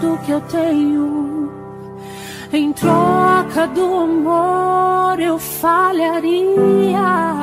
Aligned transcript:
tudo 0.00 0.18
que 0.18 0.30
eu 0.30 0.40
tenho. 0.42 1.50
Em 2.52 2.72
troca 2.72 3.66
do 3.68 3.94
amor 3.94 5.20
eu 5.20 5.38
falharia. 5.38 7.37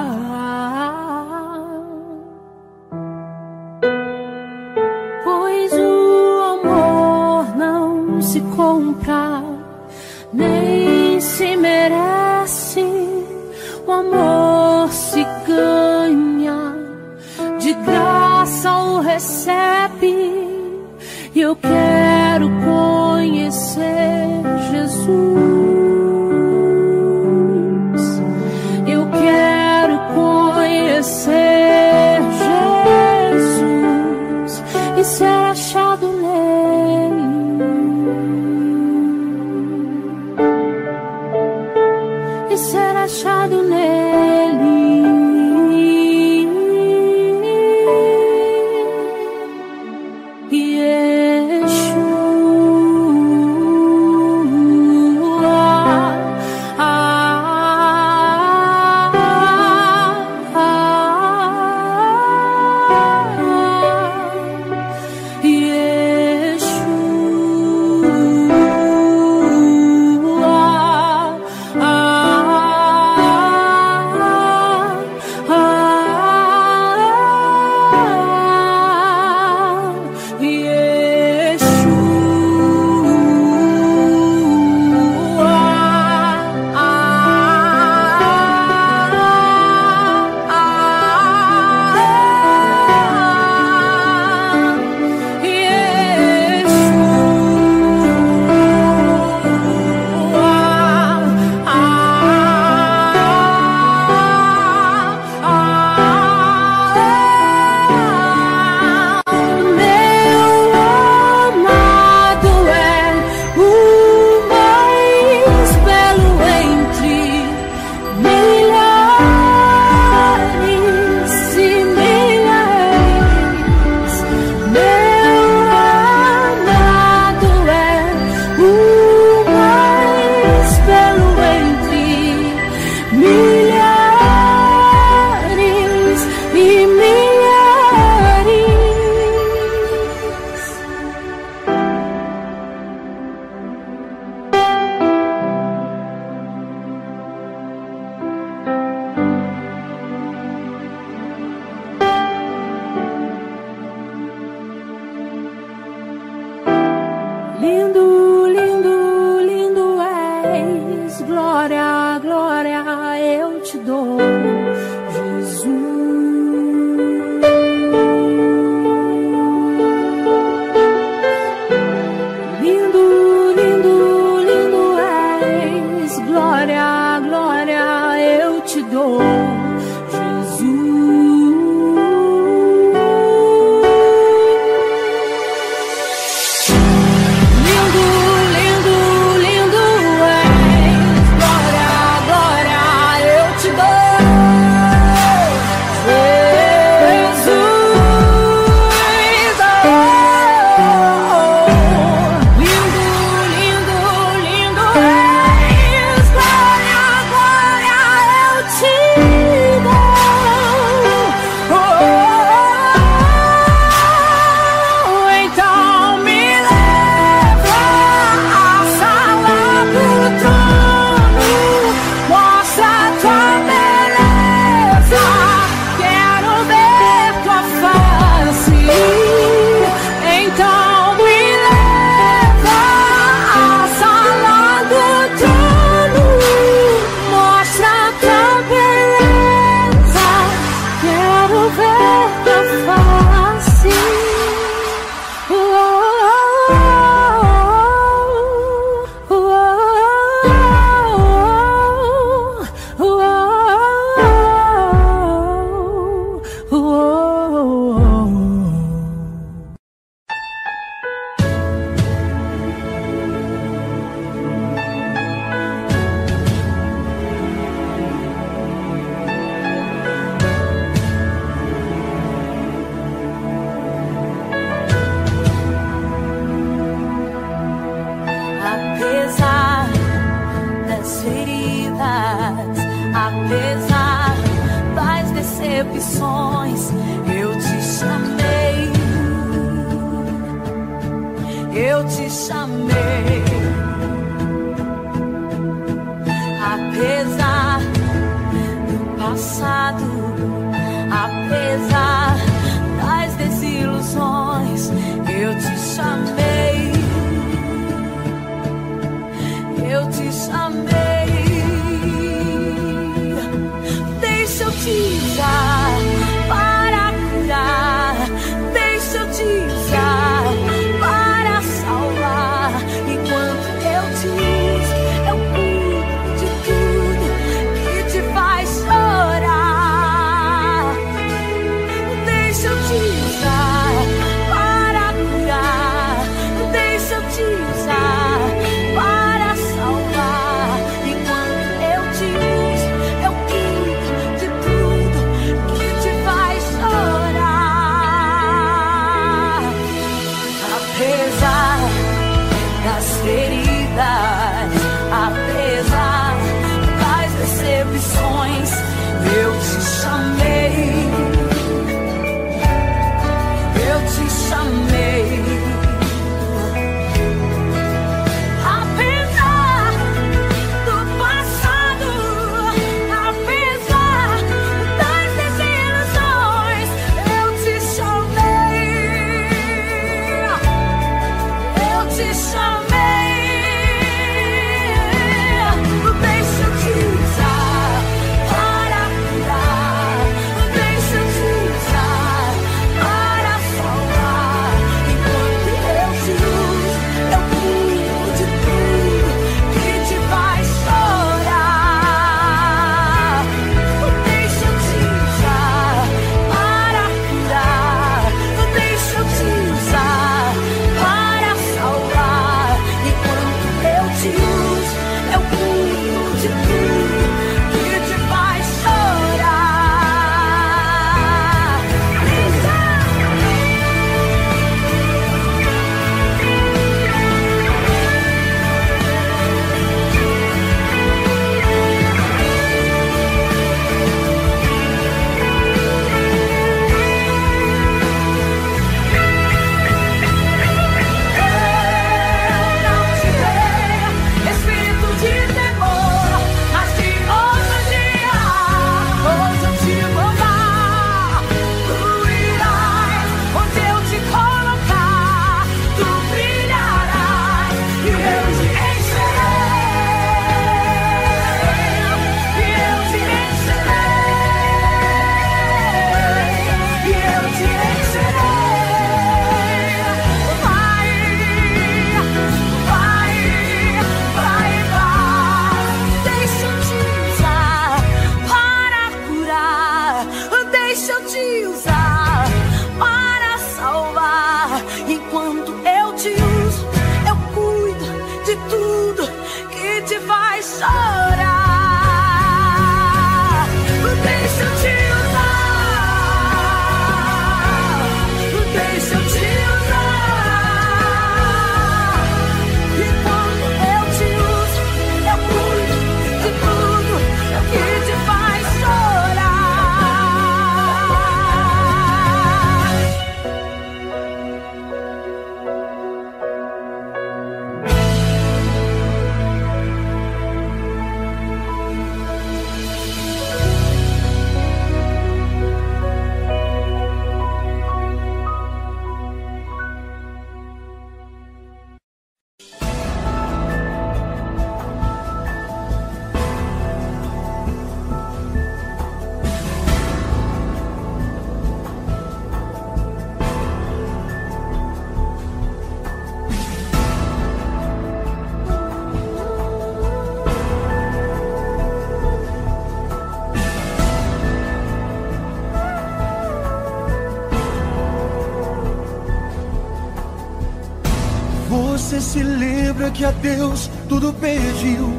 que 563.16 563.24
a 563.24 563.32
Deus 563.32 563.90
tudo 564.10 564.34
pediu, 564.34 565.10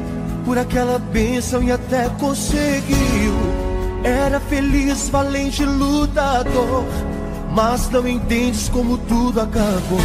por 0.45 0.57
aquela 0.57 0.99
bênção 0.99 1.63
e 1.63 1.71
até 1.71 2.07
conseguiu. 2.19 3.33
Era 4.03 4.39
feliz, 4.39 5.09
valente, 5.09 5.65
lutador, 5.65 6.85
mas 7.51 7.89
não 7.89 8.07
entendes 8.07 8.69
como 8.69 8.97
tudo 8.99 9.41
acabou. 9.41 9.99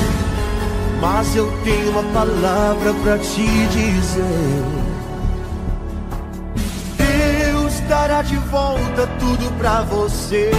Mas 1.01 1.37
eu 1.37 1.53
tenho 1.65 1.91
uma 1.91 2.03
palavra 2.15 2.95
para 3.03 3.19
te 3.19 3.47
dizer. 3.69 4.65
Deus 6.97 7.81
dará 7.89 8.23
de 8.23 8.37
volta 8.37 9.07
tudo 9.19 9.53
para 9.59 9.83
você. 9.83 10.51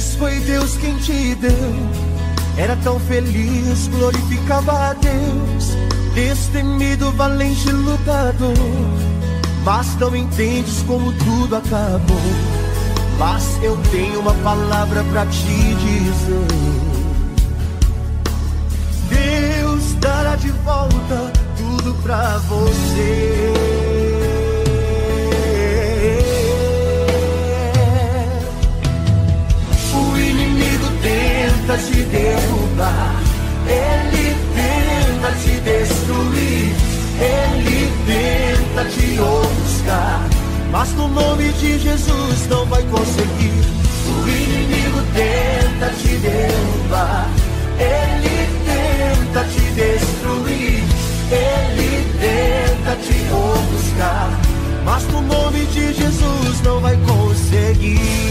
Tinhas 0.00 0.14
foi 0.14 0.40
Deus 0.40 0.76
quem 0.78 0.96
te 0.96 1.34
deu. 1.34 1.74
Era 2.56 2.76
tão 2.76 2.98
feliz, 3.00 3.88
glorificava 3.88 4.90
a 4.90 4.94
Deus. 4.94 5.76
Destemido, 6.14 7.12
valente 7.12 7.70
lutador. 7.70 8.54
Mas 9.64 9.94
não 9.96 10.16
entendes 10.16 10.82
como 10.86 11.12
tudo 11.12 11.56
acabou. 11.56 12.16
Mas 13.18 13.62
eu 13.62 13.76
tenho 13.90 14.20
uma 14.20 14.34
palavra 14.34 15.04
pra 15.04 15.26
te 15.26 15.74
dizer. 15.74 16.46
Deus 19.08 19.94
dará 20.00 20.36
de 20.36 20.50
volta 20.50 21.32
tudo 21.56 21.94
pra 22.02 22.38
você. 22.38 23.99
Tenta 31.70 31.78
te 31.78 32.02
derrubar, 32.02 33.22
ele 33.64 34.34
tenta 34.54 35.32
te 35.38 35.60
destruir, 35.60 36.74
ele 37.20 37.92
tenta 38.06 38.84
te 38.86 39.20
ofuscar. 39.20 40.28
Mas 40.72 40.92
no 40.94 41.06
nome 41.06 41.52
de 41.52 41.78
Jesus 41.78 42.48
não 42.48 42.66
vai 42.66 42.82
conseguir. 42.84 43.62
O 44.08 44.28
inimigo 44.28 45.00
tenta 45.14 45.92
te 45.94 46.16
derrubar, 46.16 47.28
ele 47.78 48.48
tenta 48.66 49.44
te 49.44 49.60
destruir, 49.60 50.82
ele 51.30 52.12
tenta 52.18 52.96
te 52.96 53.32
ofuscar. 53.32 54.30
Mas 54.84 55.04
no 55.12 55.20
nome 55.22 55.64
de 55.66 55.92
Jesus 55.92 56.60
não 56.64 56.80
vai 56.80 56.96
conseguir. 57.06 58.29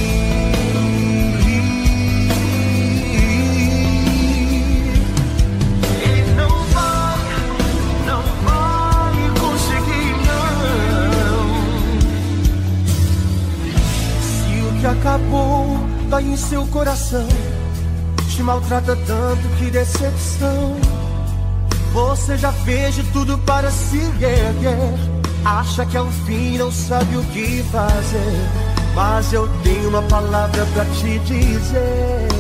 Acabou 14.99 15.79
dói 16.09 16.23
em 16.23 16.37
seu 16.37 16.65
coração, 16.67 17.27
te 18.29 18.43
maltrata 18.43 18.95
tanto 19.07 19.47
que 19.57 19.71
decepção. 19.71 20.75
Você 21.93 22.37
já 22.37 22.51
fez 22.51 22.95
de 22.95 23.03
tudo 23.11 23.37
para 23.39 23.71
se 23.71 23.97
erguer. 23.97 24.53
Acha 25.43 25.85
que 25.85 25.97
é 25.97 26.01
o 26.01 26.11
fim, 26.25 26.57
não 26.57 26.71
sabe 26.71 27.15
o 27.15 27.23
que 27.25 27.63
fazer. 27.71 28.49
Mas 28.93 29.31
eu 29.31 29.47
tenho 29.63 29.89
uma 29.89 30.01
palavra 30.03 30.65
pra 30.73 30.85
te 30.85 31.17
dizer. 31.19 32.38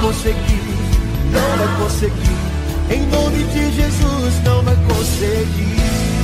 Conseguir, 0.00 0.62
não 1.32 1.56
vai 1.58 1.76
conseguir. 1.82 2.48
Em 2.90 3.06
nome 3.06 3.44
de 3.44 3.72
Jesus, 3.72 4.42
não 4.44 4.62
vai 4.62 4.76
conseguir. 4.88 6.17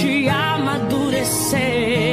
Te 0.00 0.30
amadurecer. 0.30 2.09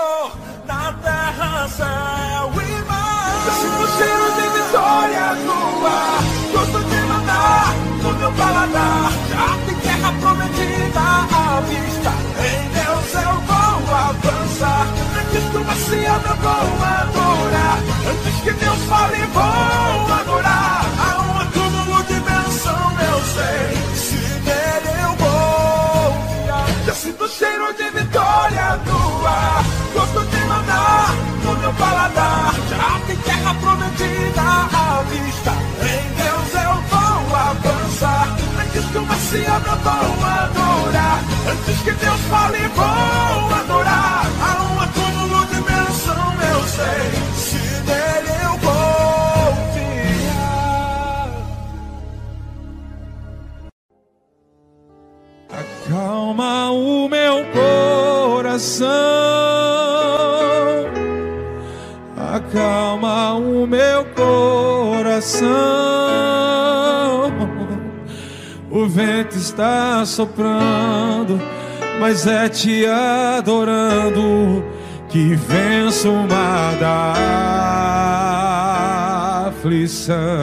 Senhor 0.00 0.32
na 0.66 0.92
terra, 1.02 1.68
céu 1.68 2.50
e 2.54 2.84
mar. 2.88 3.42
Já 3.44 3.52
sinto 3.52 3.86
cheiro 3.98 4.28
de 4.32 4.46
vitória 4.56 5.34
no 5.44 5.86
ar. 5.86 6.22
Gosto 6.52 6.80
de 6.88 7.00
mandar 7.02 7.74
no 8.02 8.12
meu 8.14 8.32
paladar. 8.32 9.12
Já 9.28 9.58
tem 9.66 9.74
terra 9.76 10.12
prometida 10.20 11.00
à 11.00 11.60
vista. 11.68 12.12
Em 12.48 12.60
Deus 12.78 13.24
eu 13.24 13.34
vou 13.42 13.94
avançar. 13.94 14.86
Antes 15.20 15.44
que 15.50 15.56
o 15.58 15.64
Messias 15.66 16.22
eu 16.30 16.36
vou 16.36 16.66
adorar. 16.82 17.78
Antes 18.10 18.40
que 18.42 18.52
Deus 18.52 18.78
fale, 18.88 19.26
vou 19.34 20.14
adorar. 20.14 20.80
Há 20.98 21.20
um 21.20 21.40
acúmulo 21.40 22.02
de 22.04 22.14
bênção, 22.20 22.80
eu 23.06 23.20
sei. 23.34 23.99
Meu 31.70 31.74
paladar. 31.74 32.54
Terra 33.24 33.54
prometida 33.54 34.42
à 34.42 35.02
vista. 35.10 35.52
Em 35.82 36.02
Deus 36.22 36.54
eu 36.54 36.74
vou 36.90 37.36
avançar. 37.36 38.26
Antes 38.60 38.84
que 38.86 38.98
o 38.98 39.06
Messias 39.06 39.62
eu 39.66 39.76
vou 39.78 40.26
adorar. 40.26 41.18
Antes 41.50 41.78
que 41.82 41.92
Deus 41.92 42.20
fale, 42.30 42.68
vou 42.68 43.54
adorar. 43.54 44.26
Há 44.40 44.62
um 44.62 44.80
acúmulo 44.80 45.46
de 45.46 45.60
bênção, 45.60 46.34
eu 46.52 46.60
sei. 46.68 47.02
Se 47.36 47.62
der, 47.82 48.24
eu 48.44 48.52
vou 48.58 49.54
criar. 49.74 51.28
Acalma 55.50 56.70
o 56.70 57.08
meu 57.08 57.44
coração, 57.52 58.88
acalma 62.50 63.34
o 63.34 63.66
meu 63.66 64.04
coração. 64.06 65.50
O 68.70 68.86
vento 68.88 69.36
está 69.36 70.04
soprando, 70.04 71.40
mas 72.00 72.26
é 72.26 72.48
te 72.48 72.84
adorando 72.86 74.64
que 75.08 75.34
venço 75.34 76.10
o 76.10 76.26
mar 76.28 76.74
da 76.76 77.14
aflição. 79.48 80.40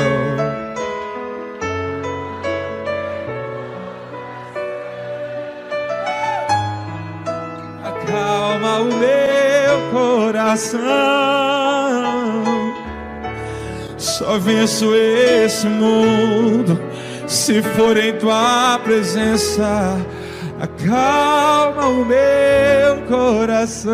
acalma 7.83 8.79
o 8.79 8.85
meu 8.85 9.91
coração. 9.91 11.66
Só 14.17 14.39
venço 14.39 14.95
esse 14.95 15.67
mundo 15.67 16.81
se 17.27 17.61
for 17.61 17.95
em 17.95 18.17
tua 18.17 18.79
presença. 18.83 19.95
Acalma 20.59 21.85
o 21.85 22.03
meu 22.03 23.03
coração. 23.07 23.93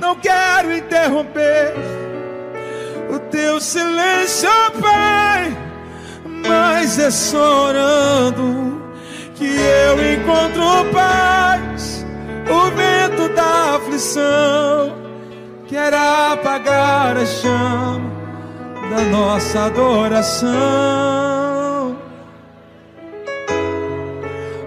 Não 0.00 0.16
quero 0.16 0.76
interromper 0.76 1.72
o 3.14 3.18
teu 3.30 3.60
silêncio, 3.60 4.50
Pai, 4.80 5.56
mas 6.24 6.98
é 6.98 7.12
só 7.12 7.68
orando 7.68 8.82
que 9.36 9.46
eu 9.46 10.14
encontro 10.14 10.92
paz. 10.92 12.04
O 12.50 12.70
vento 12.72 13.32
da 13.36 13.76
aflição 13.76 15.01
quer 15.72 15.94
apagar 15.94 17.16
a 17.16 17.24
chama 17.24 18.12
da 18.90 19.00
nossa 19.04 19.64
adoração. 19.64 20.50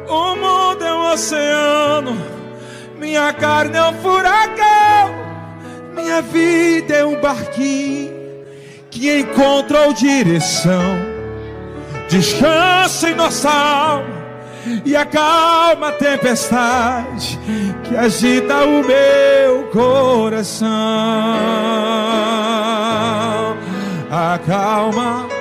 O 0.10 0.36
mundo 0.36 0.84
é 0.84 0.94
um 0.94 1.12
oceano, 1.14 2.18
minha 2.98 3.32
carne 3.34 3.78
é 3.78 3.84
um 3.84 3.94
furacão, 4.02 5.14
minha 5.94 6.24
vida 6.24 6.96
é 6.96 7.06
um 7.06 7.22
barquinho 7.22 8.12
que 8.90 9.20
encontrou 9.20 9.94
direção. 9.94 11.06
Descansa 12.10 13.12
em 13.12 13.16
nossa 13.16 13.52
alma 13.52 14.15
e 14.86 14.96
acalma 14.96 15.90
a 15.90 15.92
tempestade 15.92 17.40
que 17.84 17.96
agita 17.96 18.66
o 18.66 18.84
meu 18.84 19.64
coração. 19.72 20.68
Acalma. 24.10 25.35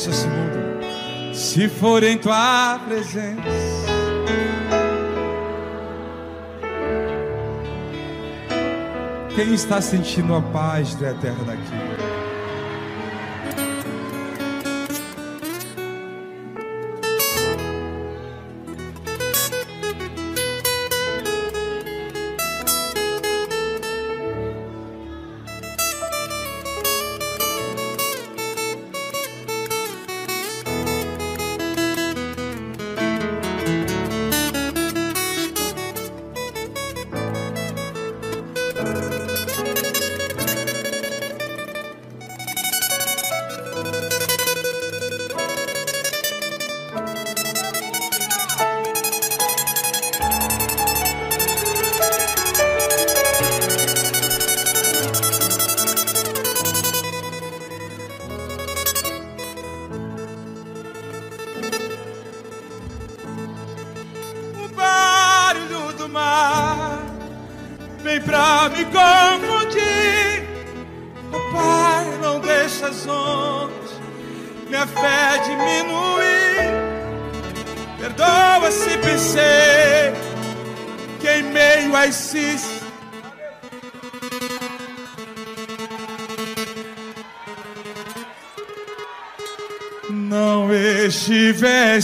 Vença 0.00 0.10
esse 0.10 0.26
mundo 0.28 1.34
se 1.34 1.68
for 1.68 2.02
em 2.02 2.16
tua 2.16 2.80
presença. 2.88 3.42
Quem 9.34 9.52
está 9.52 9.78
sentindo 9.82 10.34
a 10.34 10.40
paz 10.40 10.94
do 10.94 11.04
eterno 11.04 11.44
daqui? 11.44 11.99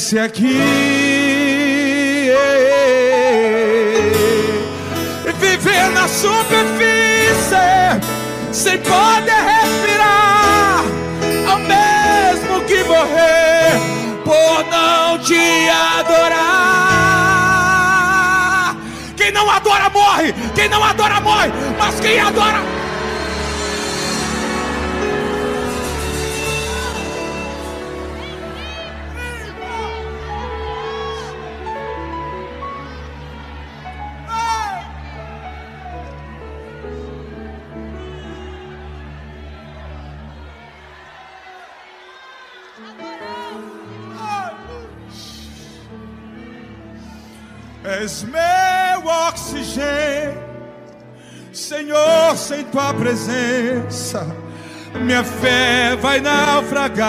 Estivesse 0.07 0.19
aqui. 0.19 0.61
Viver 5.41 5.91
na 5.91 6.09
superfície 6.09 7.57
sem 8.53 8.79
poder 8.79 9.33
respirar, 9.33 10.85
ao 11.49 11.59
mesmo 11.59 12.61
que 12.67 12.85
morrer 12.85 13.81
por 14.25 14.65
não 14.71 15.19
te 15.19 15.69
adorar. 15.99 16.37
Quem 19.17 19.33
não 19.33 19.51
adora 19.51 19.91
morre, 19.91 20.33
quem 20.55 20.69
não 20.69 20.85
adora 20.85 21.21
morre, 21.21 21.51
mas 21.79 21.99
quem 22.01 22.21
adora 22.21 22.76
presença, 53.07 54.27
minha 55.01 55.23
fé 55.23 55.95
vai 55.95 56.21
naufragar. 56.21 57.07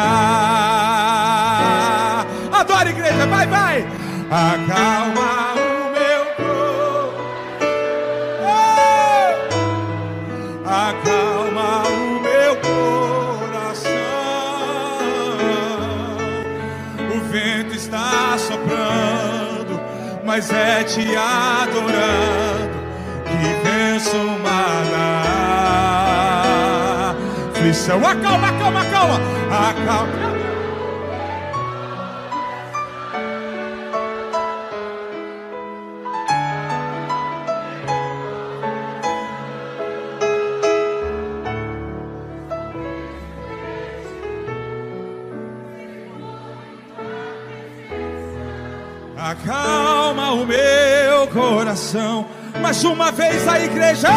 Adora, 2.52 2.90
igreja, 2.92 3.26
vai, 3.26 3.48
vai. 3.48 3.84
Acalma 4.30 5.54
o 5.56 5.90
meu 5.98 6.24
corpo. 6.38 7.16
Oh! 8.44 9.34
Acalma 10.70 11.88
o 11.88 12.20
meu 12.22 12.56
coração. 12.58 13.90
O 17.16 17.20
vento 17.32 17.74
está 17.76 18.38
soprando, 18.38 19.82
mas 20.24 20.52
é 20.52 20.84
te 20.84 21.16
adorando 21.16 22.47
aflição. 27.88 28.06
Acalma, 28.06 28.50
acalma, 28.50 28.82
acalma, 28.82 29.20
acalma. 29.70 30.38
Acalma 49.18 50.32
o 50.32 50.46
meu 50.46 51.28
coração. 51.28 52.26
Mais 52.62 52.84
uma 52.84 53.12
vez 53.12 53.48
a 53.48 53.60
igreja. 53.60 54.10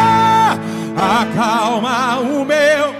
Acalma 0.96 2.18
o 2.20 2.44
meu. 2.44 2.99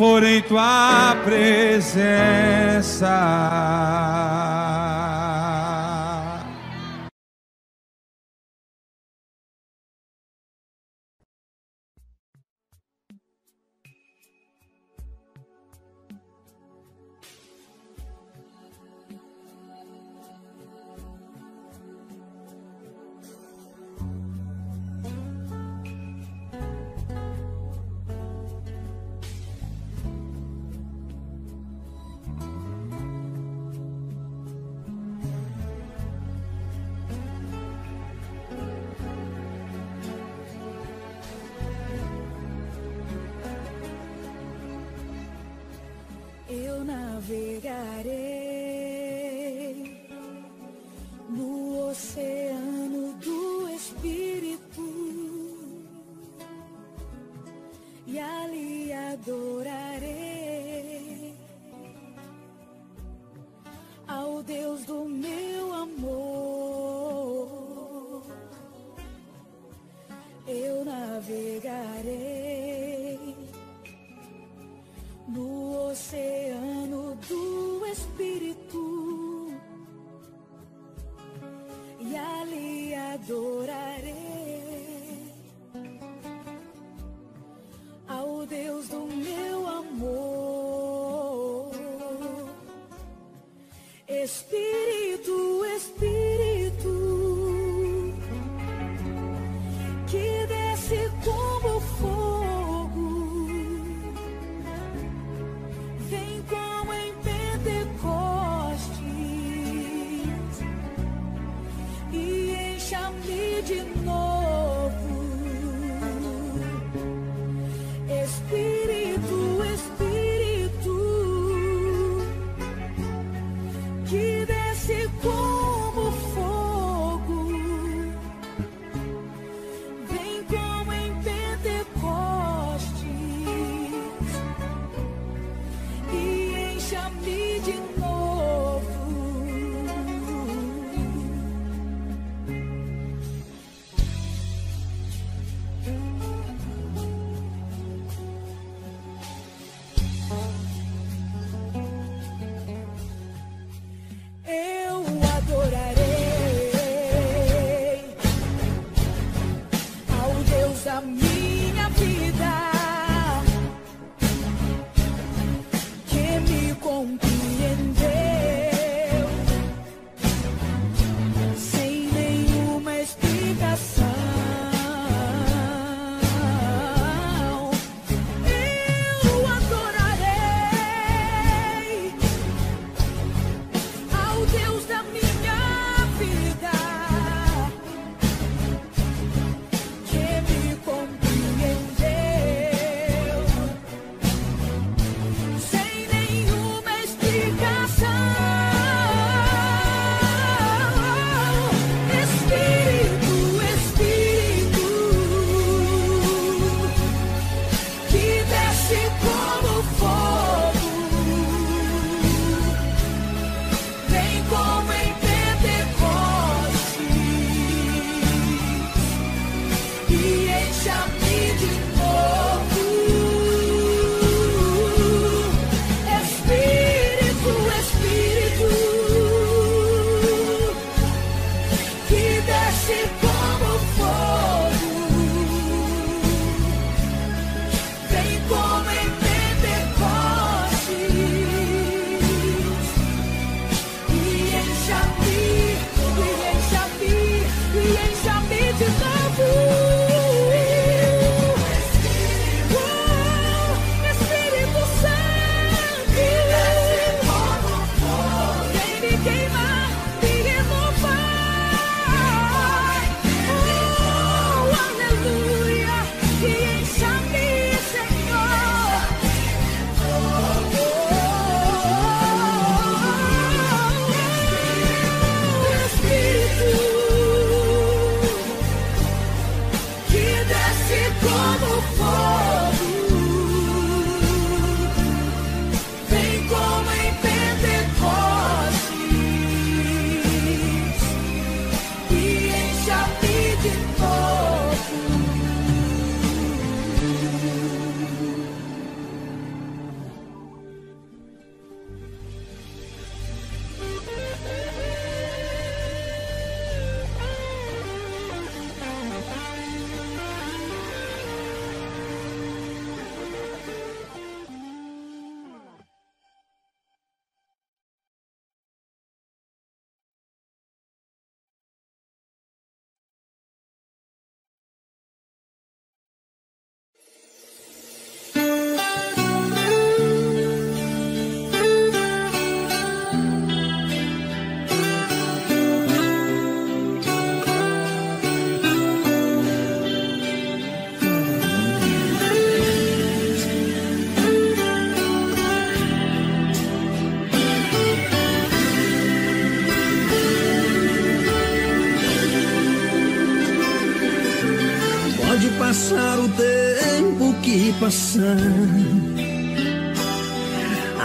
For 0.00 0.24
em 0.24 0.40
tua 0.40 1.14
presença. 1.26 2.00
Eu 47.30 47.36
navegarei 47.36 48.19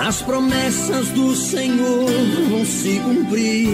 As 0.08 0.22
promessas 0.22 1.08
do 1.10 1.36
Senhor 1.36 2.06
vão 2.50 2.64
se 2.64 3.00
cumprir. 3.00 3.70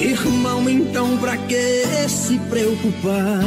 Irmão, 0.00 0.70
então 0.70 1.16
pra 1.16 1.36
que 1.36 2.08
se 2.08 2.38
preocupar? 2.48 3.42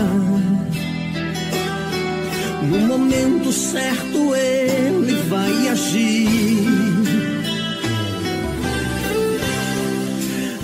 No 2.64 2.80
momento 2.80 3.50
certo 3.54 4.36
ele 4.36 5.14
vai 5.30 5.70
agir. 5.70 6.68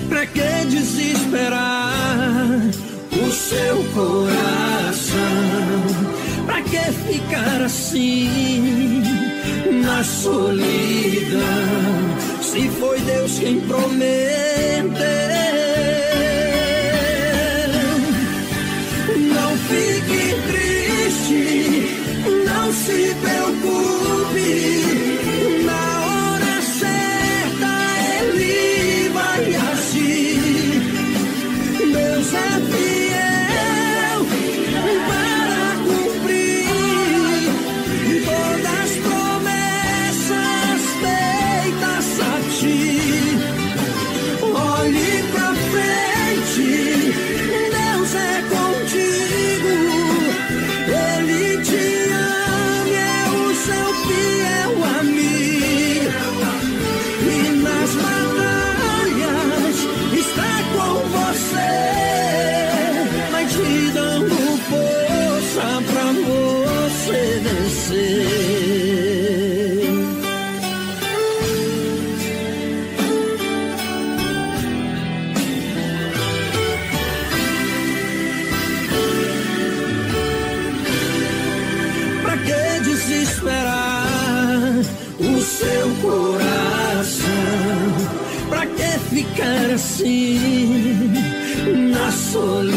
Pra 0.09 0.25
que 0.25 0.65
desesperar 0.69 1.93
o 3.13 3.31
seu 3.31 3.83
coração? 3.93 4.88
que 6.69 6.91
ficar 7.07 7.61
assim 7.61 9.01
na 9.83 10.03
solidão? 10.03 10.59
Se 12.41 12.69
foi 12.69 12.99
Deus 13.01 13.39
quem 13.39 13.59
prometeu 13.61 15.38
na 92.35 92.68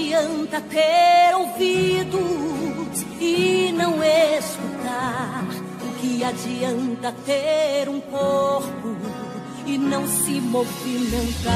adianta 0.00 0.62
ter 0.62 1.34
ouvidos 1.36 3.04
e 3.20 3.70
não 3.76 4.02
escutar? 4.02 5.44
O 5.82 6.00
que 6.00 6.24
adianta 6.24 7.14
ter 7.26 7.86
um 7.88 8.00
corpo 8.00 8.96
e 9.66 9.76
não 9.76 10.06
se 10.06 10.40
movimentar? 10.40 11.52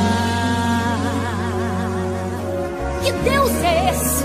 Que 3.03 3.13
Deus 3.13 3.51
é 3.51 3.91
esse? 3.91 4.25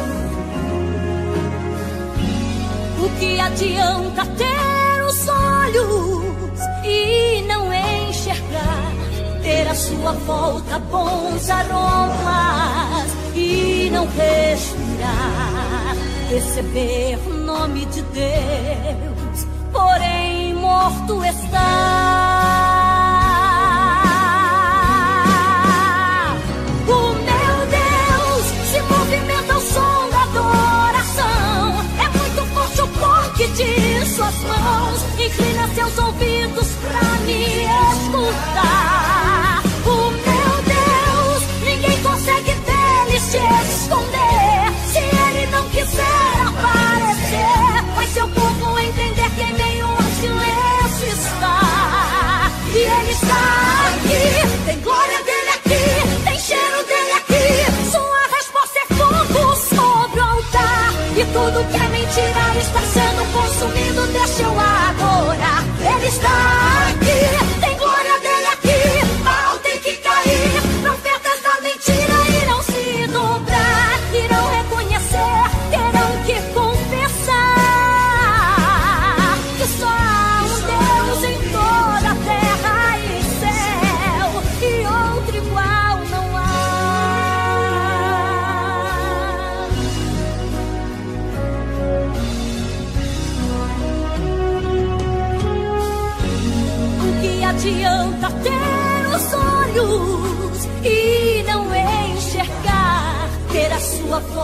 O 3.02 3.20
que 3.20 3.40
adianta 3.40 4.26
ter 4.26 5.04
os 5.04 5.28
olhos 5.30 6.60
e 6.84 7.42
não 7.48 7.74
enxergar? 7.74 8.92
Ter 9.42 9.68
a 9.68 9.76
sua 9.76 10.12
volta 10.12 10.78
bons 10.80 11.50
aromas 11.50 12.99
e 13.36 13.90
não 13.92 14.06
respirar, 14.08 15.96
receber 16.30 17.18
o 17.28 17.34
nome 17.34 17.86
de 17.86 18.02
Deus, 18.02 19.48
porém 19.72 20.54
morto 20.54 21.24
está. 21.26 22.50
de 33.60 34.06
suas 34.06 34.36
mãos, 34.44 35.04
inclina 35.20 35.68
seus 35.76 35.98
ouvidos 35.98 36.68
pra 36.82 37.02
me 37.26 37.44
escutar. 37.64 39.29
tudo 61.60 61.72
que 61.72 61.78
é 61.78 61.90
mentira 61.90 62.60
está 62.60 62.80
sendo 62.82 63.34
consumido. 63.34 64.08
Deixa 64.14 64.44
eu 64.44 64.60
agora. 64.60 65.98
Ele 65.98 66.08
está. 66.08 66.89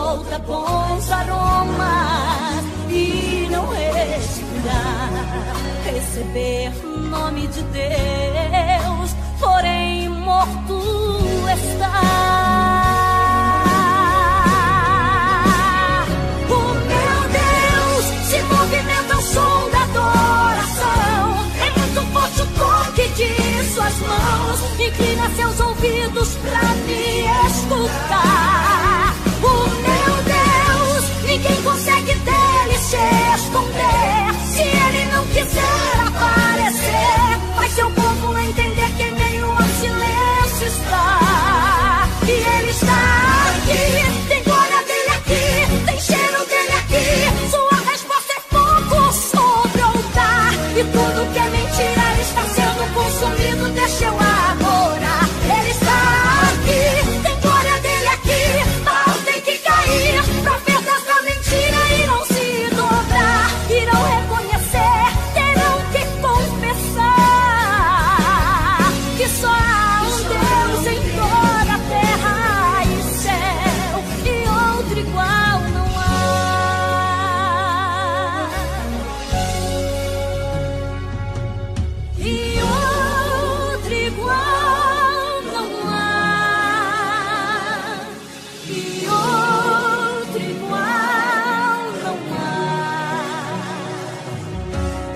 volta 0.05 0.37
bons 0.37 1.11
aromas 1.11 2.63
e 2.91 3.47
não 3.49 3.67
respirar. 3.69 5.09
Receber 5.83 6.71
o 6.85 6.97
nome 6.99 7.47
de 7.47 7.63
Deus, 7.63 9.15
porém 9.39 10.09
morto 10.09 10.79
está. 11.57 12.35
suas 23.73 23.99
mãos, 23.99 24.79
inclina 24.79 25.29
seus 25.35 25.59
ouvidos 25.59 26.29
pra 26.37 26.61
me 26.85 27.25
escutar. 27.47 28.84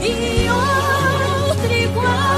e 0.02 0.50
outro 0.50 1.74
igual. 1.74 2.29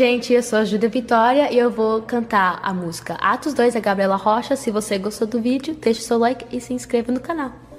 gente, 0.00 0.32
eu 0.32 0.42
sou 0.42 0.60
a 0.60 0.64
Júlia 0.64 0.88
Vitória 0.88 1.52
e 1.52 1.58
eu 1.58 1.70
vou 1.70 2.00
cantar 2.00 2.58
a 2.62 2.72
música 2.72 3.16
Atos 3.20 3.52
2 3.52 3.74
da 3.74 3.80
é 3.80 3.82
Gabriela 3.82 4.16
Rocha. 4.16 4.56
Se 4.56 4.70
você 4.70 4.96
gostou 4.96 5.28
do 5.28 5.42
vídeo, 5.42 5.74
deixe 5.74 6.00
seu 6.00 6.16
like 6.16 6.46
e 6.50 6.58
se 6.58 6.72
inscreva 6.72 7.12
no 7.12 7.20
canal. 7.20 7.69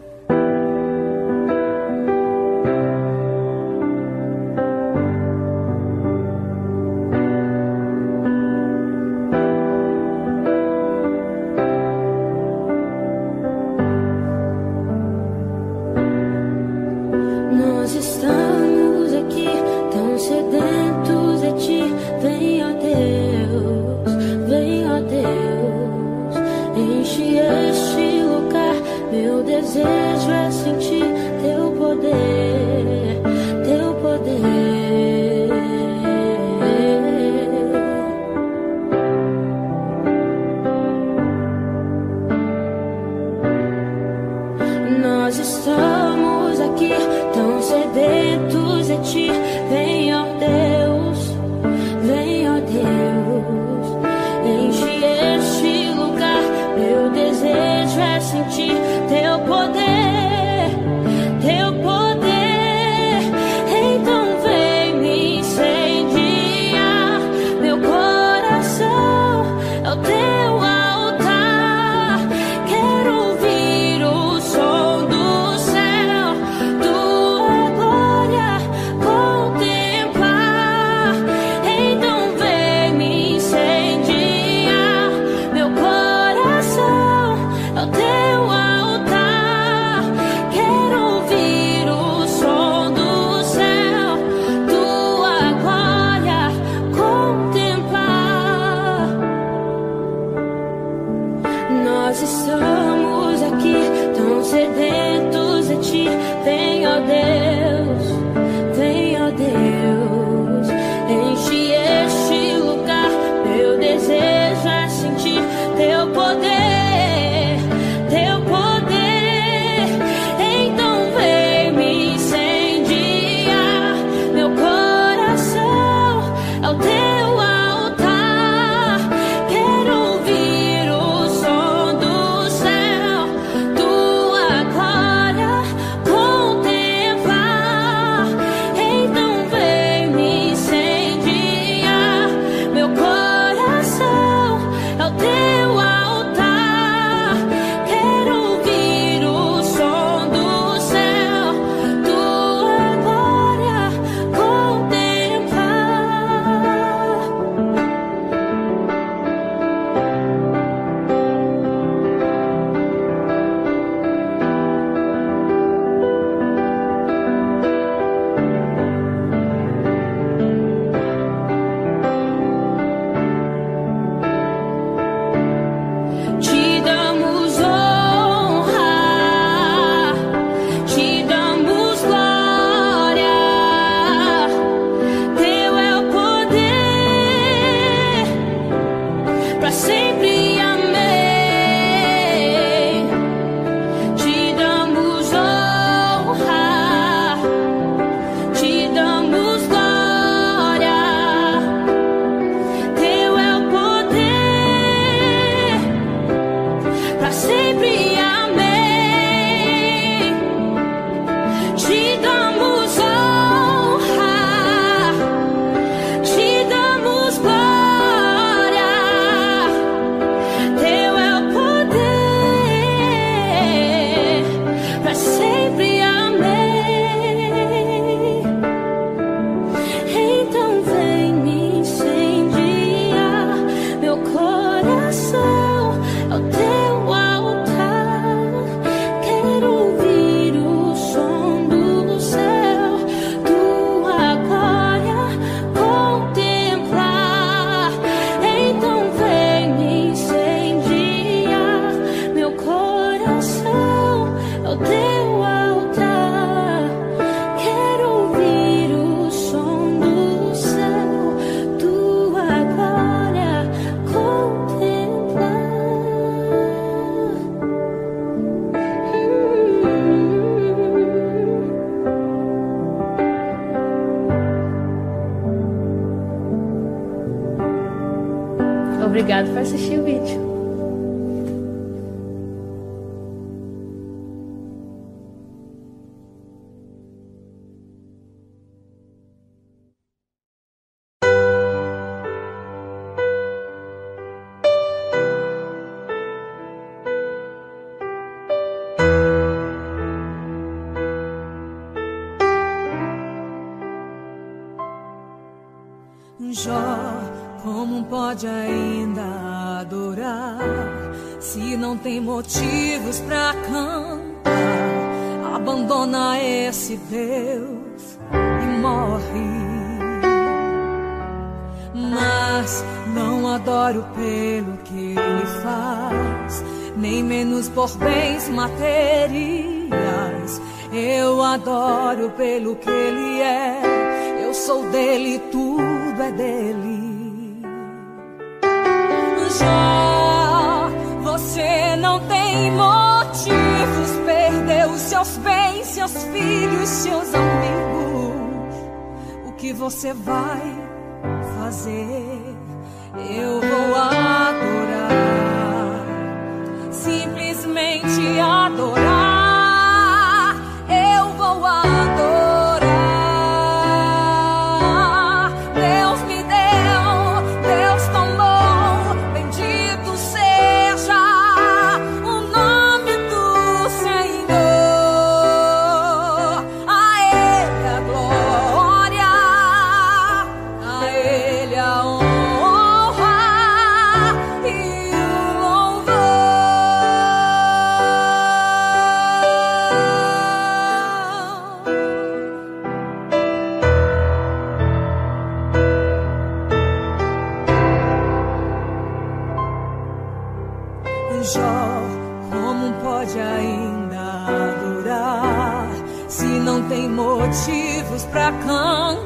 vozes 408.21 408.25
pra 408.25 408.51
cantar. 408.51 409.21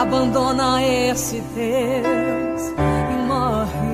Abandona 0.00 0.82
esse 0.82 1.40
Deus 1.54 2.72
e 2.78 3.26
morre. 3.26 3.92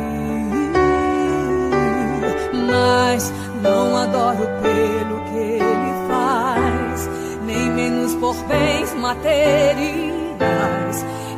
Mas 2.70 3.32
não 3.62 3.97
adoro 3.97 4.47
pelo 4.62 5.20
que 5.24 5.39
ele 5.39 5.93
faz, 6.09 7.11
nem 7.45 7.70
menos 7.70 8.14
por 8.16 8.34
bens 8.47 8.95
materiais. 8.95 10.18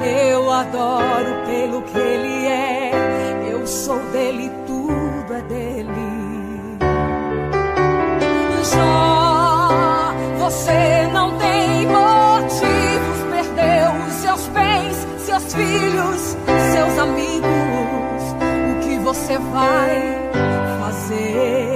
Eu 0.02 0.50
adoro 0.50 1.34
pelo 1.46 1.82
que 1.82 1.98
ele 1.98 2.46
é, 2.46 3.48
eu 3.50 3.66
sou 3.66 3.98
dele, 4.12 4.50
tudo 4.66 5.34
é 5.34 5.42
dele. 5.42 6.20
Já 8.62 10.14
você 10.38 11.08
não 11.12 11.36
tem 11.38 11.86
voz. 11.86 12.19
seus 15.50 15.54
filhos, 15.54 16.36
seus 16.72 16.98
amigos, 16.98 18.22
o 18.40 18.80
que 18.80 18.98
você 18.98 19.38
vai 19.38 20.30
fazer? 20.80 21.69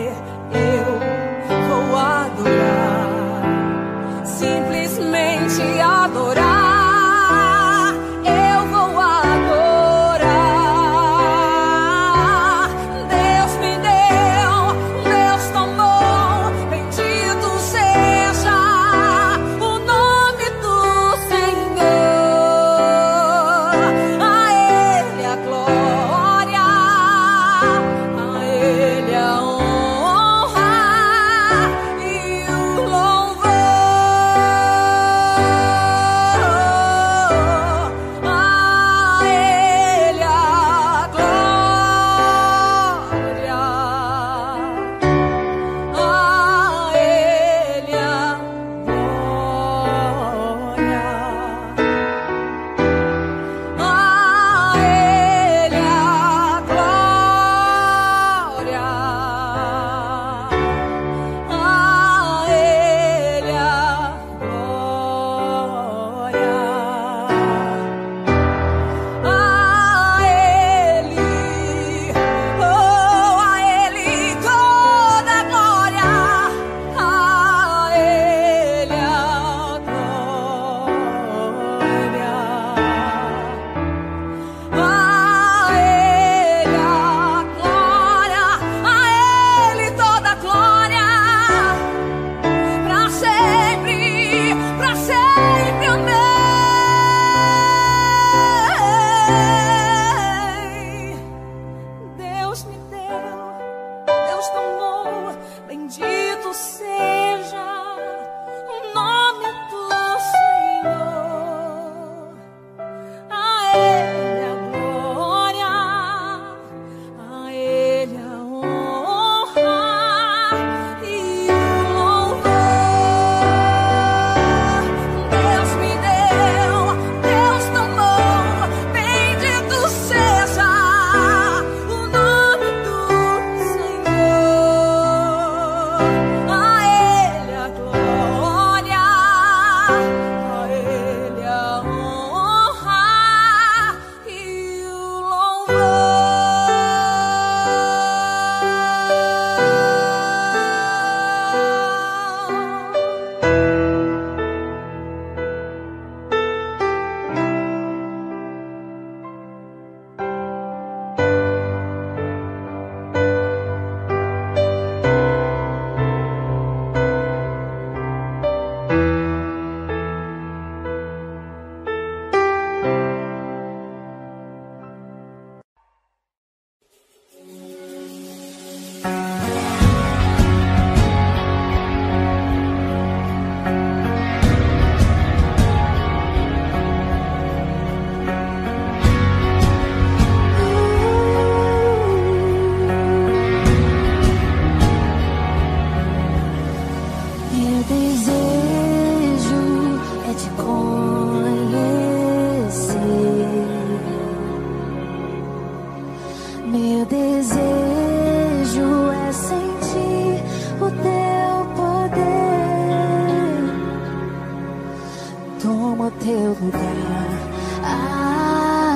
Teu 216.24 216.56
lugar 216.58 216.96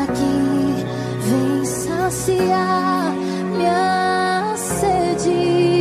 aqui, 0.03 0.85
vem 1.29 1.65
saciar 1.67 3.13
minha 3.55 4.55
sede, 4.57 5.78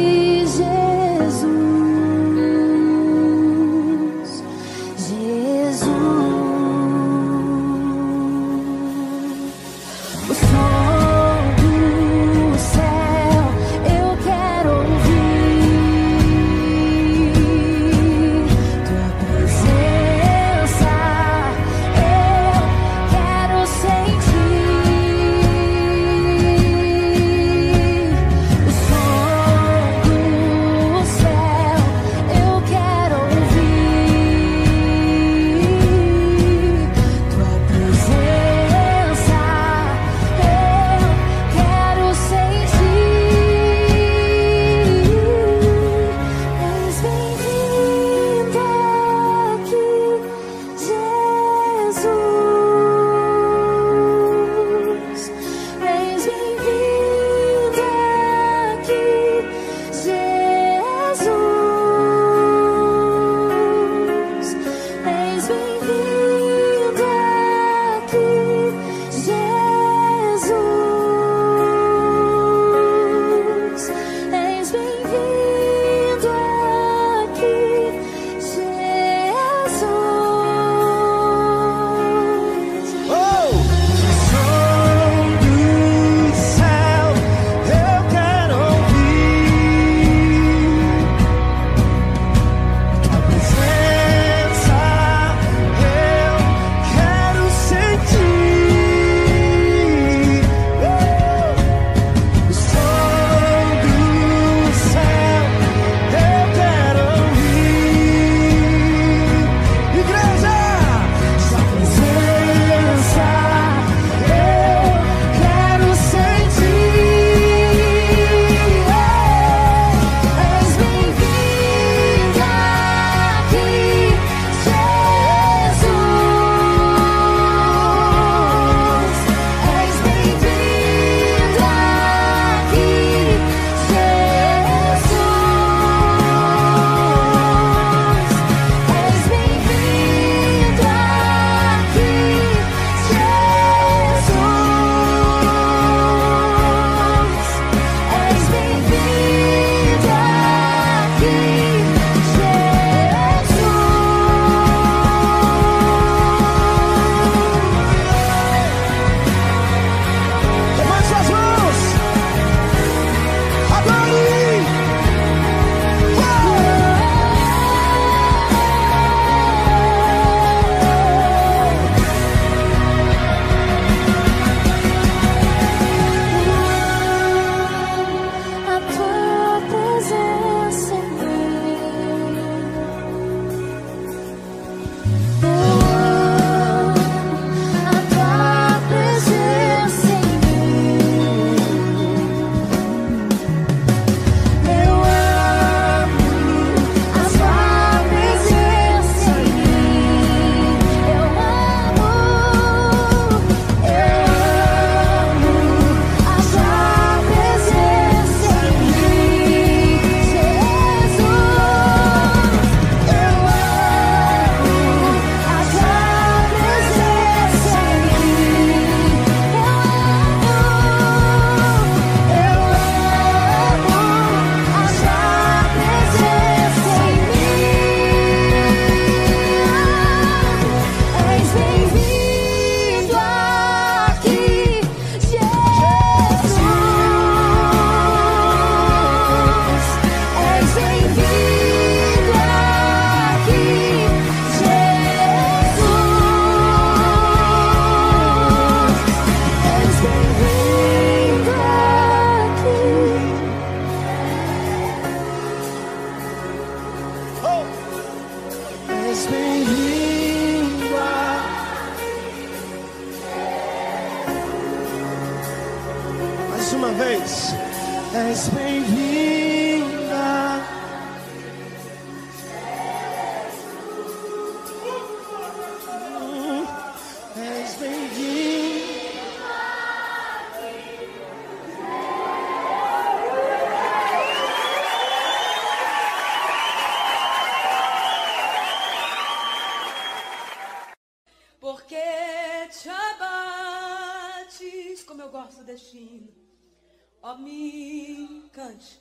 Ó, 297.38 297.39
me 297.39 298.49
cante. 298.51 298.99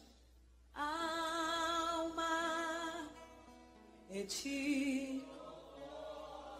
Alma, 0.74 2.22
e 4.10 4.24
ti. 4.24 5.24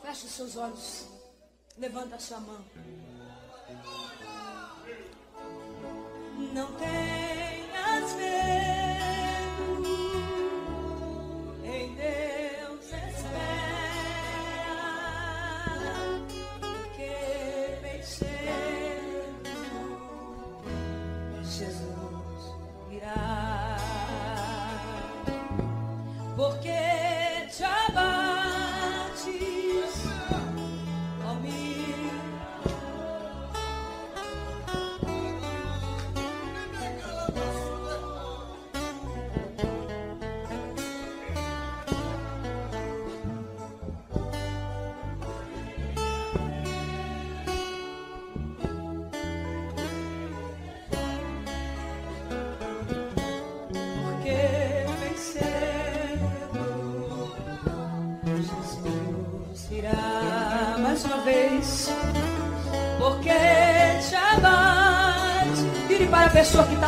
Feche 0.03 0.27
os 0.27 0.33
seus 0.33 0.57
olhos. 0.57 1.07
Levanta 1.77 2.17
a 2.17 2.19
sua 2.19 2.41
mão. 2.41 2.65
Não 6.55 6.73
tenhas 6.79 7.16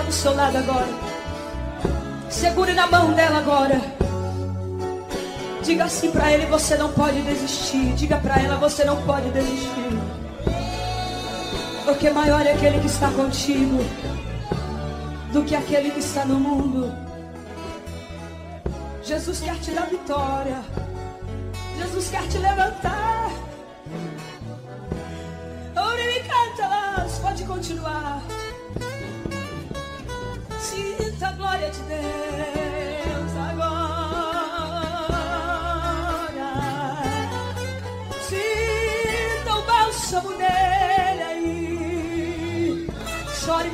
do 0.09 0.15
seu 0.15 0.35
lado 0.35 0.57
agora. 0.57 0.89
Segure 2.31 2.73
na 2.73 2.87
mão 2.87 3.13
dela 3.13 3.39
agora. 3.39 3.79
Diga 5.63 5.85
assim 5.85 6.11
para 6.11 6.33
ele: 6.33 6.47
você 6.47 6.77
não 6.77 6.91
pode 6.93 7.21
desistir. 7.23 7.93
Diga 7.95 8.17
para 8.17 8.41
ela: 8.41 8.57
você 8.57 8.85
não 8.85 9.03
pode 9.03 9.29
desistir. 9.31 9.99
Porque 11.85 12.11
maior 12.11 12.45
é 12.47 12.53
aquele 12.53 12.81
que 12.81 12.87
está 12.87 13.11
contigo 13.11 13.85
do 15.33 15.45
que 15.45 15.55
aquele 15.55 15.91
que 15.91 16.01
está 16.01 16.25
no 16.25 16.41
mundo. 16.41 16.91
Jesus 19.03 19.41
quer 19.41 19.59
te 19.61 19.71
dar 19.73 19.87
vitória. 19.87 20.63
Jesus 21.77 22.09
quer 22.11 22.27
te 22.29 22.39
levantar. 22.39 23.31
Ouricantalas, 25.77 27.19
pode 27.19 27.45
continuar. 27.45 28.23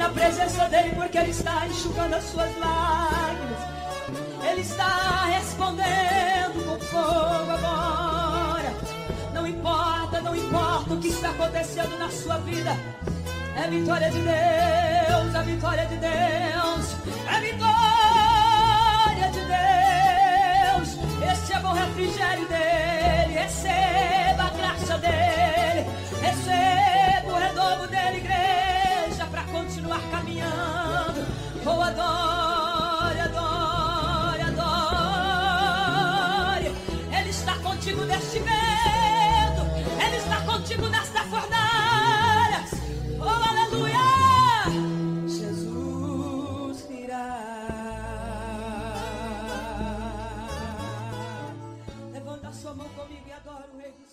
Na 0.04 0.10
presença 0.10 0.68
dele 0.68 0.92
porque 0.94 1.16
ele 1.16 1.30
está 1.30 1.66
enxugando 1.66 2.14
as 2.14 2.24
suas 2.24 2.50
lágrimas. 2.58 3.58
Ele 4.50 4.60
está 4.60 5.24
respondendo 5.26 6.64
com 6.66 6.78
fogo 6.86 7.50
agora. 7.50 8.74
Não 9.32 9.46
importa, 9.46 10.20
não 10.20 10.36
importa 10.36 10.94
o 10.94 11.00
que 11.00 11.08
está 11.08 11.30
acontecendo 11.30 11.98
na 11.98 12.10
sua 12.10 12.36
vida. 12.38 12.76
É 13.56 13.66
vitória 13.68 14.10
de 14.10 14.18
Deus, 14.18 15.34
é 15.34 15.42
vitória 15.42 15.86
de 15.86 15.96
Deus, 15.96 16.96
é 17.26 17.40
vitória 17.40 17.83
É 21.64 21.66
bom 21.66 21.72
refrigério 21.72 22.46
dele, 22.46 23.32
receba 23.32 24.42
a 24.42 24.50
graça 24.50 24.98
dele, 24.98 25.86
receba 26.20 27.32
o 27.32 27.38
renovo 27.38 27.86
dele, 27.86 28.18
igreja, 28.18 29.24
para 29.30 29.44
continuar 29.44 30.02
caminhando. 30.10 31.26
Oh, 31.64 31.80
adore, 31.80 33.18
adore, 33.18 34.42
adore. 34.42 34.76
Ele 37.18 37.30
está 37.30 37.54
contigo 37.54 38.04
neste 38.04 38.40
vento, 38.40 39.62
ele 40.06 40.16
está 40.16 40.42
contigo 40.42 40.86
nesta 40.88 41.24
fornalha. 41.24 41.73
make 53.76 54.03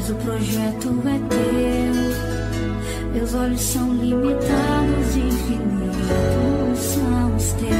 pois 0.00 0.10
o 0.10 0.14
projeto 0.14 0.88
é 1.06 1.18
teu. 1.28 3.12
Meus 3.12 3.34
olhos 3.34 3.60
são 3.60 3.92
limitados, 3.92 5.16
infinitos 5.16 6.78
são 6.78 7.36
os 7.36 7.52
teus. 7.52 7.70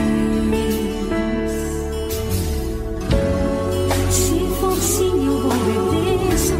Se 4.10 4.38
for 4.60 4.76
sim, 4.76 5.26
eu 5.26 5.46
obedeço. 5.46 6.54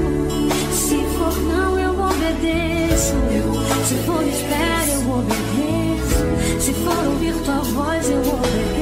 Se 0.72 0.96
for 1.18 1.36
não, 1.42 1.78
eu 1.78 1.92
obedeço. 1.92 3.14
Se 3.84 3.94
for 4.06 4.22
espera, 4.26 4.92
eu 4.92 5.00
obedeço. 5.12 6.24
Se 6.60 6.72
for 6.72 7.06
ouvir 7.06 7.34
tua 7.44 7.60
voz, 7.60 8.10
eu 8.10 8.20
obedeço. 8.20 8.79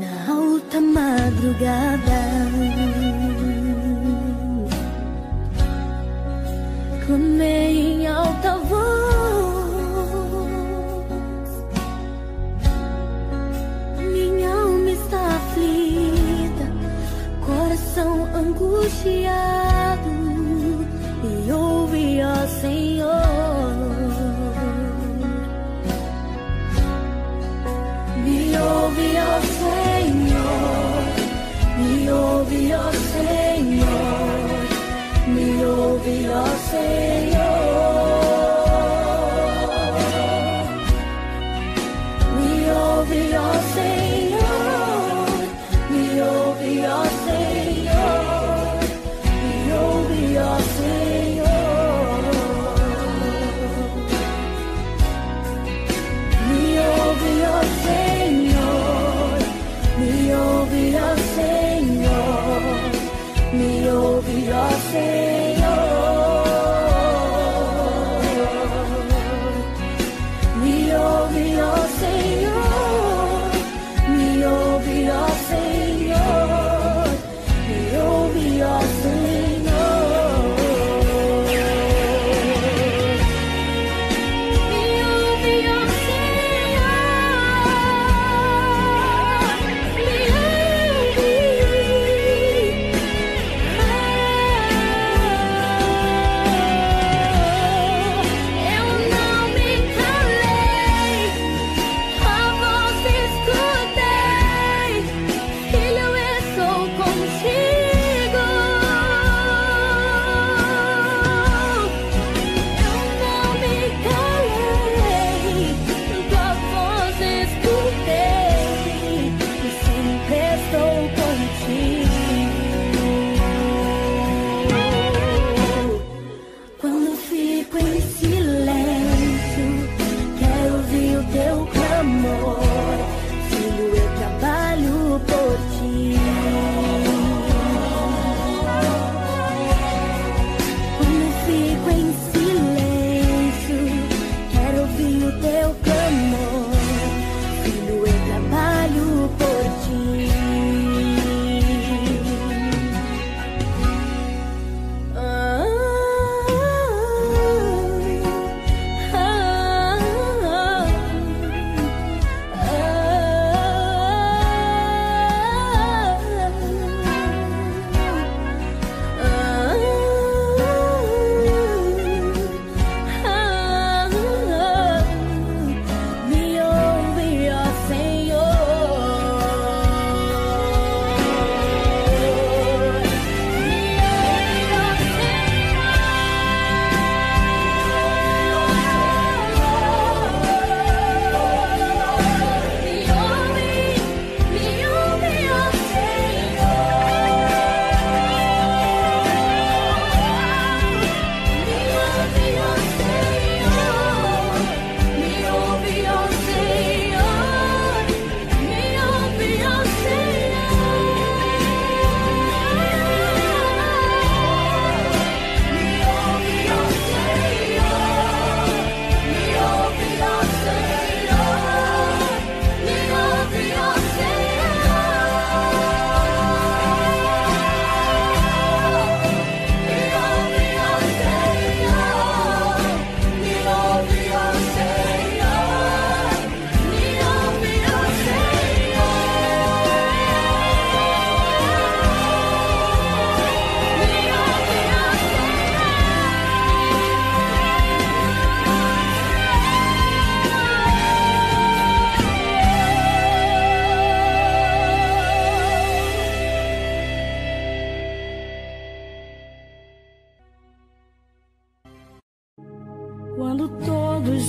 na 0.00 0.32
alta 0.32 0.80
madrugada. 0.80 2.20
Clamei 7.04 7.74
em 7.92 8.06
alta 8.06 8.56
voz. 8.70 8.80
Minha 14.12 14.50
alma 14.50 14.90
está 14.90 15.20
aflita, 15.36 16.66
coração 17.44 18.26
angustiado. 18.34 19.59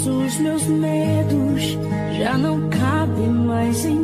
os 0.07 0.37
meus 0.39 0.65
medos 0.65 1.77
já 2.17 2.37
não 2.37 2.69
cabem 2.69 3.29
mais 3.29 3.85
em 3.85 4.00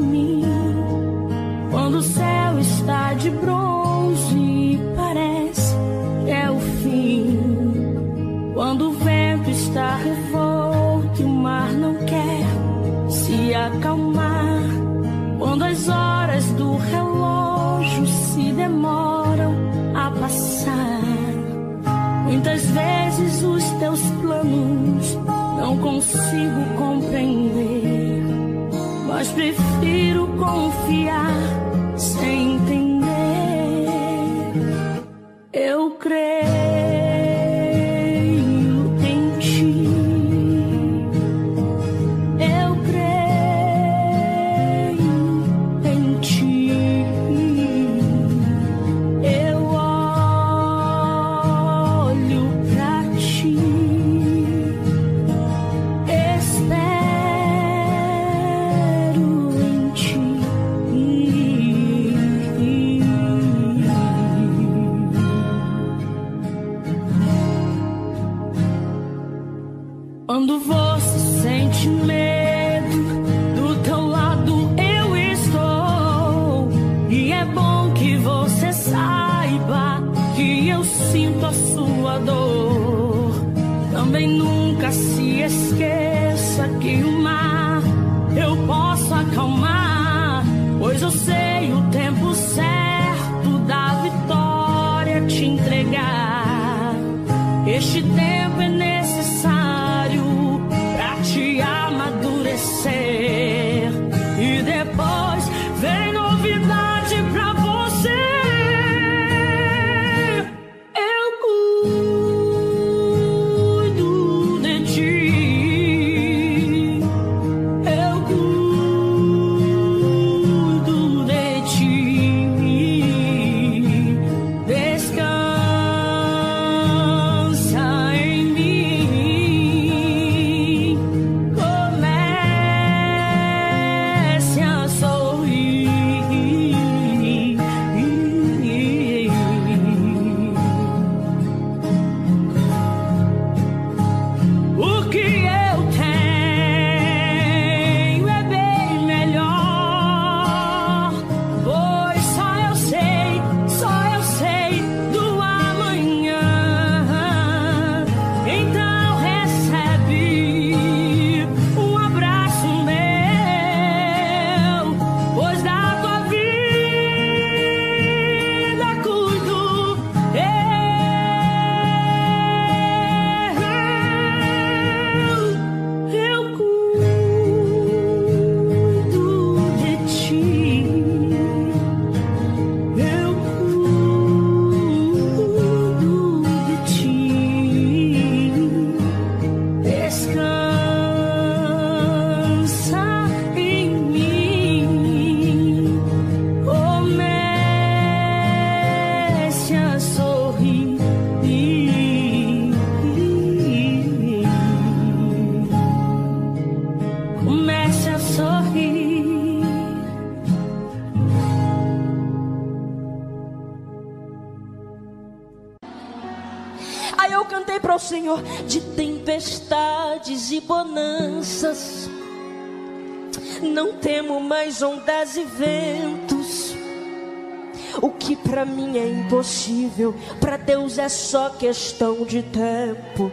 impossível, 229.98 230.16
para 230.40 230.58
Deus 230.58 230.98
é 230.98 231.10
só 231.10 231.50
questão 231.50 232.24
de 232.24 232.44
tempo. 232.44 233.32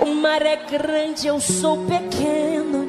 O 0.00 0.14
mar 0.14 0.42
é 0.42 0.56
grande, 0.56 1.26
eu 1.26 1.40
sou 1.40 1.84
pequeno, 1.84 2.88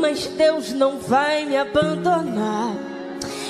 mas 0.00 0.26
Deus 0.26 0.72
não 0.72 0.98
vai 0.98 1.44
me 1.44 1.56
abandonar. 1.56 2.74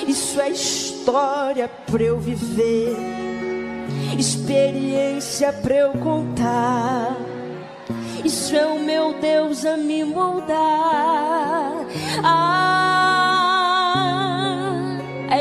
Isso 0.07 0.39
é 0.39 0.49
história 0.49 1.67
para 1.67 2.03
eu 2.03 2.19
viver 2.19 2.95
experiência 4.17 5.51
pra 5.51 5.75
eu 5.75 5.91
contar. 5.93 7.15
Isso 8.23 8.55
é 8.55 8.65
o 8.65 8.79
meu 8.79 9.19
Deus 9.19 9.65
a 9.65 9.77
me 9.77 10.03
moldar. 10.03 11.85
Ah, 12.23 12.84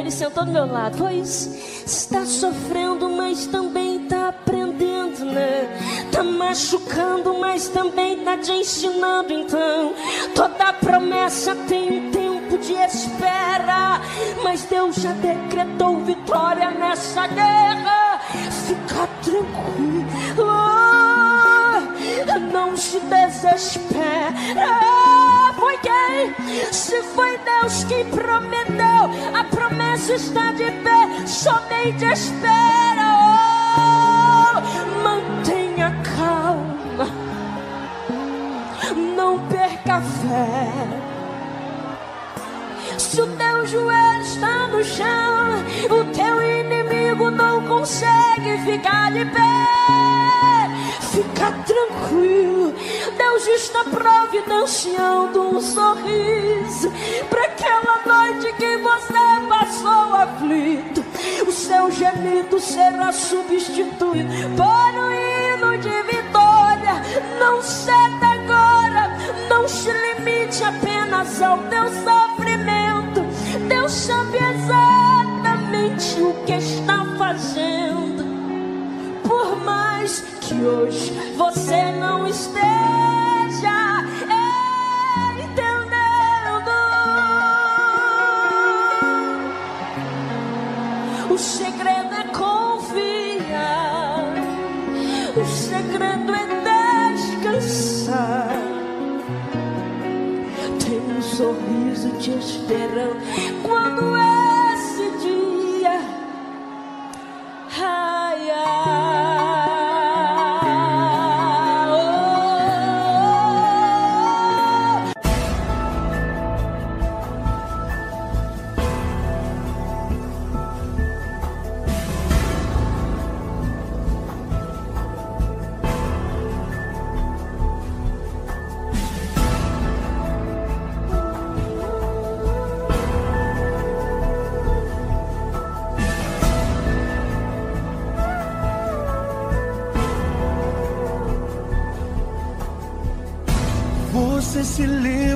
ele 0.04 0.10
sentou 0.10 0.44
do 0.44 0.52
meu 0.52 0.70
lado, 0.70 0.98
pois 0.98 1.46
está 1.86 2.26
sofrendo, 2.26 3.08
mas 3.08 3.46
também 3.46 4.00
tá 4.00 4.28
aprendendo, 4.28 5.24
né? 5.24 6.06
Tá 6.12 6.22
machucando, 6.22 7.38
mas 7.38 7.68
também 7.68 8.18
tá 8.18 8.36
te 8.36 8.52
ensinando. 8.52 9.32
Então, 9.32 9.94
toda 10.34 10.74
promessa 10.74 11.56
tem 11.68 12.00
um 12.00 12.10
tempo 12.10 12.58
de 12.58 12.74
espera, 12.74 14.02
mas 14.42 14.64
Deus 14.64 14.96
já 14.96 15.12
decretou 15.12 15.98
vitória 16.00 16.70
nessa 16.70 17.26
guerra. 17.26 18.20
Fica 18.66 19.08
tranquilo, 19.22 20.63
não 22.54 22.76
se 22.76 23.00
desespera. 23.00 24.32
Foi 25.56 25.76
quem? 25.78 26.72
Se 26.72 27.02
foi 27.02 27.36
Deus 27.38 27.82
que 27.82 28.04
prometeu, 28.04 29.10
a 29.36 29.42
promessa 29.44 30.14
está 30.14 30.52
de 30.52 30.70
pé, 30.70 31.26
somente 31.26 32.04
espera. 32.04 33.06
Oh, 33.76 35.02
mantenha 35.02 35.90
calma, 36.16 37.08
não 39.16 39.40
perca 39.48 39.96
a 39.96 40.00
fé. 40.00 40.70
Se 42.98 43.20
o 43.20 43.26
teu 43.26 43.66
joelho 43.66 44.20
está 44.22 44.68
no 44.68 44.84
chão, 44.84 45.64
o 45.90 46.04
teu 46.12 46.60
inimigo 46.60 47.30
não 47.32 47.66
consegue 47.66 48.58
ficar 48.64 49.10
de 49.10 49.24
pé. 49.24 50.03
Fica 51.14 51.52
tranquilo, 51.64 52.74
Deus 53.16 53.46
está 53.46 53.84
providenciando 53.84 55.42
um 55.42 55.60
sorriso 55.60 56.92
para 57.30 57.44
aquela 57.44 58.02
noite 58.04 58.52
que 58.54 58.76
você 58.78 59.48
passou 59.48 60.14
aflito. 60.16 61.04
O 61.46 61.52
seu 61.52 61.88
gemido 61.92 62.58
será 62.58 63.12
substituído 63.12 64.28
por 64.56 64.94
um 64.98 65.12
hino 65.12 65.78
de 65.78 66.02
vitória. 66.02 67.00
Não 67.38 67.62
ceda 67.62 68.26
agora, 68.26 69.16
ao 71.44 71.58
teu 71.68 71.84
sofrimento. 72.02 73.22
Deus 73.68 73.92
sabe 73.92 74.38
exatamente 74.38 76.20
o 76.20 76.34
que 76.44 76.54
está 76.54 77.04
fazendo. 77.16 78.24
Por 79.22 79.56
mais 79.64 80.33
que 80.46 80.54
hoje 80.54 81.10
você 81.36 81.92
não 81.92 82.26
esteja 82.26 82.64
entendendo. 85.38 86.70
O 91.30 91.38
segredo 91.38 92.14
é 92.14 92.24
confiar. 92.24 92.74
O 95.34 95.44
segredo 95.46 96.34
é 96.34 96.46
descansar. 97.14 98.50
Tem 100.84 101.00
um 101.00 101.22
sorriso 101.22 102.10
te 102.18 102.30
esperando 102.32 103.16
quando 103.62 104.14
esse 104.18 104.33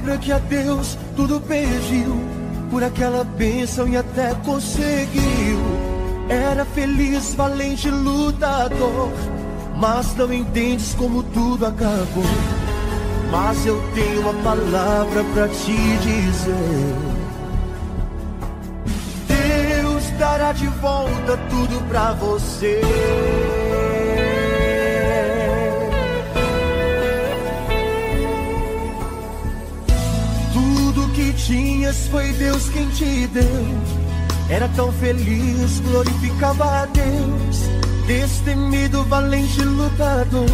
lembra 0.08 0.18
que 0.18 0.32
a 0.32 0.38
Deus 0.38 0.96
tudo 1.14 1.38
pediu 1.40 2.16
por 2.70 2.82
aquela 2.82 3.24
bênção 3.24 3.86
e 3.86 3.96
até 3.96 4.34
conseguiu. 4.36 5.58
Era 6.30 6.64
feliz, 6.64 7.34
valente, 7.34 7.90
lutador, 7.90 9.10
mas 9.76 10.14
não 10.16 10.32
entendes 10.32 10.94
como 10.94 11.22
tudo 11.22 11.66
acabou. 11.66 12.24
Mas 13.30 13.66
eu 13.66 13.82
tenho 13.94 14.20
uma 14.22 14.34
palavra 14.42 15.24
pra 15.34 15.48
te 15.48 15.76
dizer. 15.98 16.94
Deus 19.26 20.10
dará 20.18 20.52
de 20.52 20.66
volta 20.66 21.36
tudo 21.50 21.86
pra 21.88 22.12
você. 22.14 22.80
Tinhas 31.48 32.06
foi 32.08 32.30
Deus 32.34 32.68
quem 32.68 32.86
te 32.90 33.26
deu. 33.28 33.66
Era 34.50 34.68
tão 34.76 34.92
feliz, 34.92 35.80
glorificava 35.80 36.82
a 36.82 36.86
Deus. 36.86 37.62
Destemido, 38.06 39.02
valente 39.04 39.62
lutador. 39.62 40.46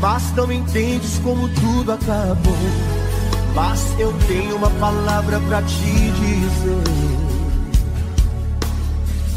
Mas 0.00 0.34
não 0.34 0.50
entendes 0.50 1.18
como 1.18 1.46
tudo 1.48 1.92
acabou. 1.92 2.56
Mas 3.54 3.84
eu 3.98 4.12
tenho 4.26 4.56
uma 4.56 4.70
palavra 4.70 5.38
pra 5.40 5.62
te 5.62 6.10
dizer. 6.20 6.82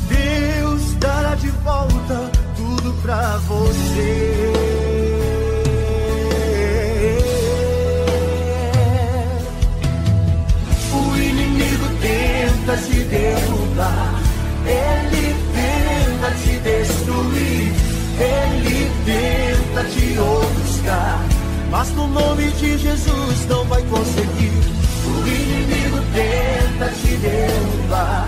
Deus 0.08 0.94
dará 1.00 1.36
de 1.36 1.50
volta 1.50 2.32
tudo 2.56 2.94
pra 3.02 3.38
você. 3.40 4.85
Tenta 12.66 12.78
te 12.78 13.04
derrubar, 13.04 14.24
ele 14.66 15.36
tenta 15.54 16.32
te 16.32 16.58
destruir, 16.62 17.72
ele 18.20 18.92
tenta 19.06 19.84
te 19.84 20.18
ofuscar, 20.18 21.24
mas 21.70 21.92
no 21.92 22.08
nome 22.08 22.50
de 22.54 22.76
Jesus 22.80 23.46
não 23.48 23.66
vai 23.66 23.84
conseguir. 23.84 24.52
O 25.06 25.28
inimigo 25.28 26.00
tenta 26.12 26.92
te 26.92 27.18
derrubar, 27.18 28.28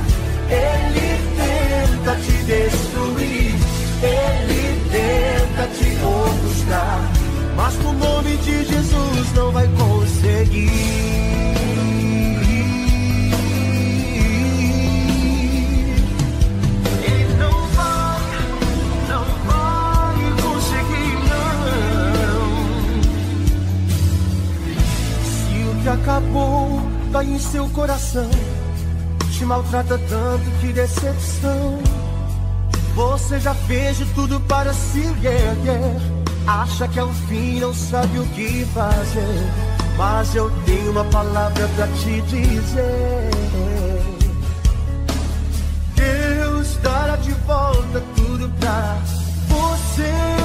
ele 0.51 1.19
tenta 1.35 2.15
te 2.18 2.31
destruir, 2.43 3.55
ele 4.03 4.81
tenta 4.91 5.68
te 5.73 5.97
ofuscar, 6.05 7.11
mas 7.55 7.73
no 7.77 7.93
nome 7.93 8.38
de 8.38 8.65
Jesus 8.65 9.34
não 9.34 9.51
vai 9.51 9.68
conseguir. 9.69 11.57
Coração, 27.78 28.28
te 29.32 29.45
maltrata 29.45 29.99
tanto, 30.10 30.49
que 30.60 30.74
decepção. 30.74 31.80
Você 32.95 33.40
já 33.40 33.54
fez 33.54 33.98
de 33.98 34.06
tudo 34.16 34.40
para 34.41 34.74
se 34.74 35.02
erguer. 35.02 35.56
Acha 36.48 36.88
que 36.88 36.98
é 36.98 37.04
o 37.04 37.14
fim, 37.28 37.60
não 37.60 37.72
sabe 37.76 38.18
o 38.18 38.26
que 38.30 38.66
fazer. 38.74 39.52
Mas 39.95 40.34
eu 40.34 40.49
tenho 40.66 40.90
uma 40.90 41.06
palavra 41.06 41.68
pra 41.76 41.88
te 41.88 42.20
dizer. 42.22 43.30
Deus 45.94 46.78
dará 46.78 47.16
de 47.18 47.32
volta 47.45 48.04
tudo 48.16 48.49
pra 48.60 48.98
você. 49.49 50.36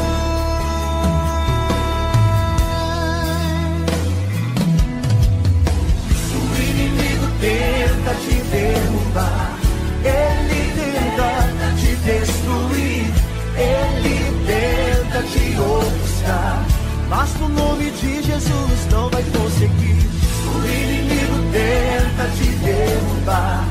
Tenta 7.42 8.14
te 8.24 8.40
derrubar, 8.52 9.58
ele 10.04 10.62
tenta 10.78 11.74
te 11.76 11.96
destruir, 11.96 13.12
ele 13.58 14.16
tenta 14.46 15.22
te 15.24 15.58
ofuscar, 15.58 16.64
mas 17.08 17.34
no 17.40 17.48
nome 17.48 17.90
de 17.90 18.22
Jesus 18.22 18.86
não 18.92 19.10
vai 19.10 19.24
conseguir. 19.24 20.08
O 20.46 20.58
inimigo 20.64 21.42
tenta 21.50 22.30
te 22.36 22.48
derrubar, 22.62 23.64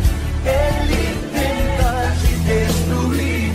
ele 0.46 1.18
tenta 1.32 2.14
te 2.20 2.34
destruir, 2.52 3.54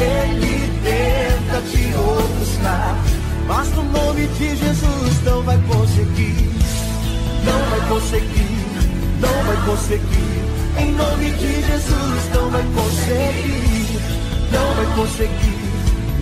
ele 0.00 0.72
tenta 0.82 1.60
te 1.70 1.94
ofuscar, 1.94 2.96
mas 3.46 3.68
no 3.74 3.82
nome 3.84 4.26
de 4.28 4.56
Jesus 4.56 5.22
não 5.24 5.42
vai 5.42 5.58
conseguir. 5.68 6.48
Não 7.44 7.70
vai 7.70 7.88
conseguir, 7.88 8.67
não 9.20 9.44
vai 9.44 9.56
conseguir. 9.66 10.38
Em 10.78 10.92
nome 10.92 11.30
de 11.32 11.62
Jesus, 11.66 12.30
não 12.34 12.50
vai 12.50 12.62
conseguir, 12.62 14.00
não 14.52 14.74
vai 14.74 14.86
conseguir, 14.96 15.58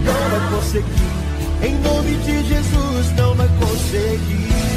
não 0.04 0.30
vai 0.30 0.50
conseguir. 0.50 1.16
Em 1.62 1.74
nome 1.80 2.16
de 2.16 2.44
Jesus, 2.48 3.12
não 3.16 3.34
vai 3.34 3.48
conseguir. 3.60 4.75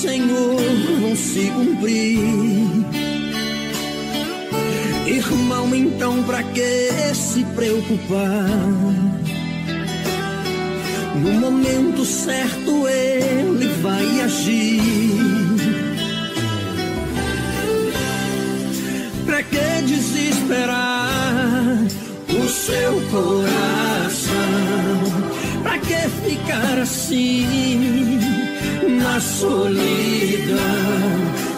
Senhor 0.00 0.56
vão 1.00 1.16
se 1.16 1.50
cumprir. 1.50 2.20
Irmão, 5.08 5.74
então 5.74 6.22
pra 6.22 6.40
que 6.44 7.12
se 7.16 7.42
preocupar? 7.56 8.46
No 11.16 11.32
momento 11.40 12.04
certo 12.04 12.86
ele 12.86 13.66
vai 13.82 14.20
agir. 14.20 14.80
Pra 19.26 19.42
que 19.42 19.82
desesperar 19.84 21.76
o 22.28 22.48
seu 22.48 23.02
coração? 23.10 24.30
Pra 25.64 25.76
que 25.80 26.08
ficar 26.24 26.78
assim? 26.78 28.27
na 29.08 29.20
solidão. 29.20 30.58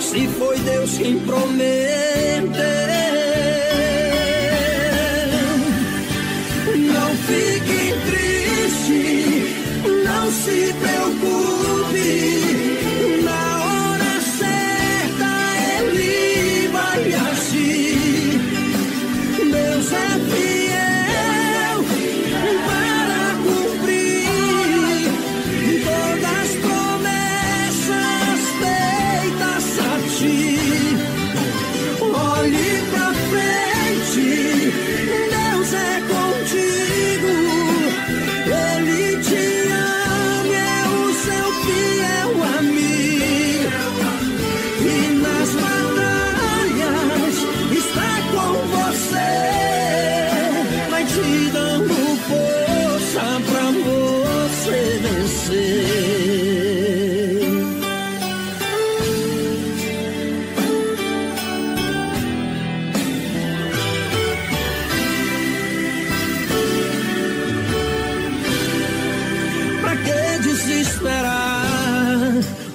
Se 0.00 0.26
foi 0.38 0.58
Deus 0.60 0.98
quem 0.98 1.18
prometeu 1.20 2.89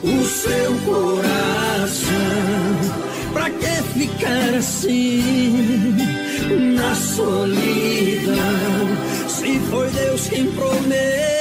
o 0.03 0.23
seu 0.25 0.73
coração. 0.85 2.15
Pra 3.33 3.49
que 3.49 3.83
ficar 3.93 4.55
assim 4.55 5.95
na 6.75 6.95
solidão? 6.95 8.35
Se 9.27 9.59
foi 9.69 9.89
Deus 9.89 10.27
quem 10.27 10.51
prometeu 10.51 11.34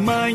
pela 0.00 0.30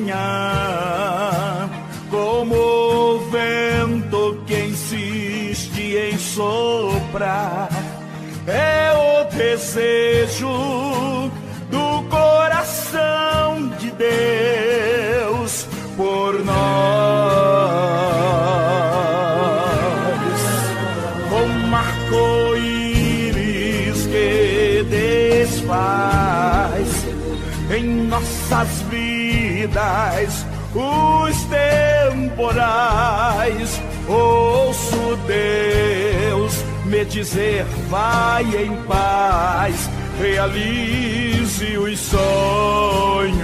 dizer: 37.26 37.66
vai 37.90 38.44
em 38.44 38.76
paz, 38.84 39.90
realize 40.20 41.78
os 41.78 42.00
sonhos. 42.00 43.36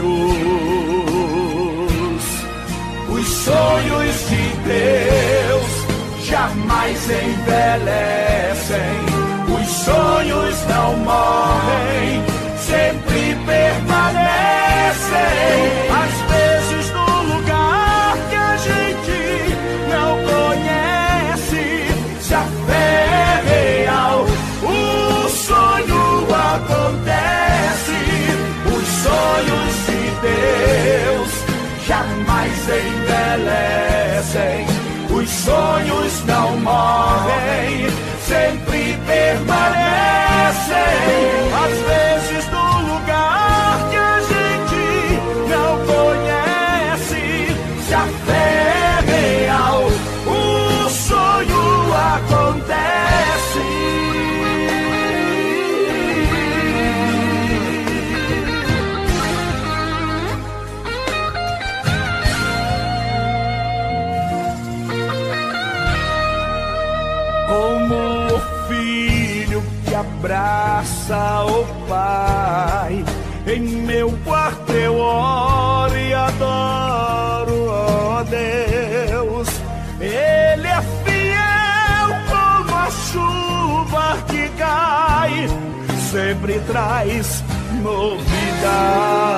Os 3.09 3.27
sonhos 3.27 4.29
de 4.29 4.55
Deus 4.69 5.71
jamais 6.23 7.09
envelhecem. 7.09 7.90
Sonhos 35.43 36.23
não 36.26 36.57
morrem, 36.57 37.88
sempre 38.27 38.97
permanecem. 39.07 39.60
Abraça 71.11 71.43
o 71.45 71.65
pai. 71.88 73.03
Em 73.45 73.59
meu 73.61 74.11
quarto 74.23 74.71
eu 74.71 74.97
oro 74.97 75.97
e 75.97 76.13
adoro, 76.13 77.67
ó 77.67 78.23
Deus. 78.23 79.49
Ele 79.99 80.67
é 80.67 80.81
fiel 81.03 82.15
como 82.29 82.75
a 82.75 82.89
chuva 82.89 84.17
que 84.27 84.47
cai, 84.57 85.47
sempre 86.11 86.59
traz 86.61 87.43
novidades. 87.83 89.31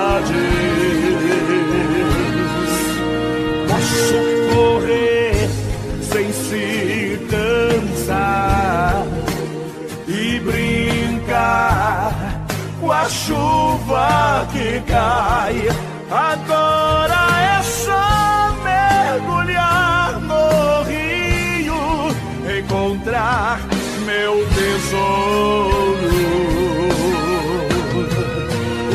Com 12.79 12.91
a 12.91 13.09
chuva 13.09 14.47
que 14.51 14.81
cai. 14.81 15.67
Agora 16.11 17.21
é 17.57 17.63
só 17.63 18.55
mergulhar 18.63 20.19
no 20.19 20.83
rio, 20.83 22.13
encontrar 22.59 23.59
meu 24.05 24.45
tesouro. 24.49 25.93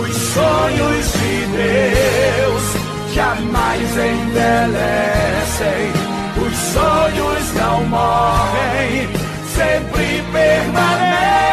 Os 0.03 0.17
sonhos 0.17 1.13
de 1.13 1.47
Deus 1.57 2.65
jamais 3.15 3.91
envelhecem. 3.91 5.83
Os 6.47 6.57
sonhos 6.73 7.53
não 7.55 7.85
morrem, 7.87 9.09
sempre 9.55 10.23
permanecem 10.33 11.48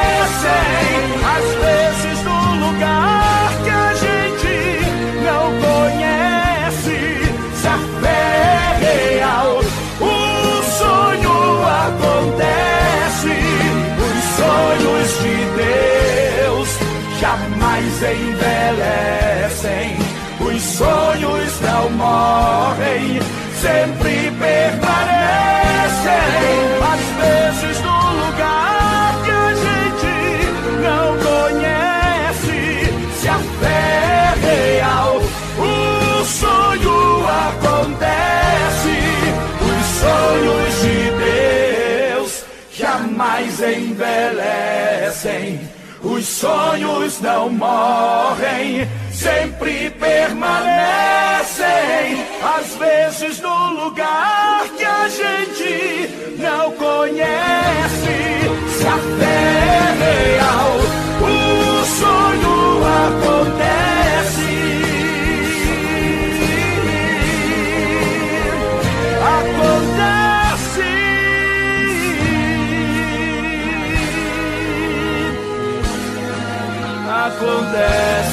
dizem, 0.46 1.10
às 1.24 1.48
vezes, 1.64 2.18
do 2.22 2.38
lugar 2.66 3.52
que 3.64 3.70
a 3.70 3.94
gente 3.94 4.56
não 5.24 5.46
conhece. 5.60 7.00
Se 7.56 7.68
a 7.68 7.78
fé 8.02 8.24
é 8.82 8.94
real, 9.18 9.52
o 10.00 10.64
sonho 10.78 11.38
acontece. 11.86 13.36
Os 14.08 14.20
sonhos 14.38 15.10
de 15.22 15.36
Deus 16.44 16.70
jamais 17.20 17.96
envelhecem. 18.04 19.86
Os 20.40 20.62
sonhos 20.62 21.62
não 21.62 21.90
morrem, 21.92 23.20
sempre 23.62 24.32
permanecem. 24.40 25.25
Acontece. 37.86 38.98
Os 39.62 39.86
sonhos 40.02 40.82
de 40.82 41.12
Deus 42.16 42.44
jamais 42.72 43.62
envelhecem. 43.62 45.46
Os 46.04 46.26
sonhos 46.28 47.22
não 47.22 47.50
morrem, 47.50 48.88
sempre 49.12 49.92
permanecem. 49.92 50.56
Às 52.58 52.76
vezes 52.76 53.40
no 53.42 53.86
lugar 53.86 54.68
que 54.78 54.84
a 54.84 55.08
gente 55.08 56.10
não 56.38 56.72
conhece. 56.74 57.26
Se 58.78 58.88
a 58.88 58.98
fé 59.18 59.26
é 59.66 59.94
real, 60.38 60.78
o 61.22 61.86
sonho 61.86 62.84
acontece. 63.08 64.05
Acontece. 77.46 78.25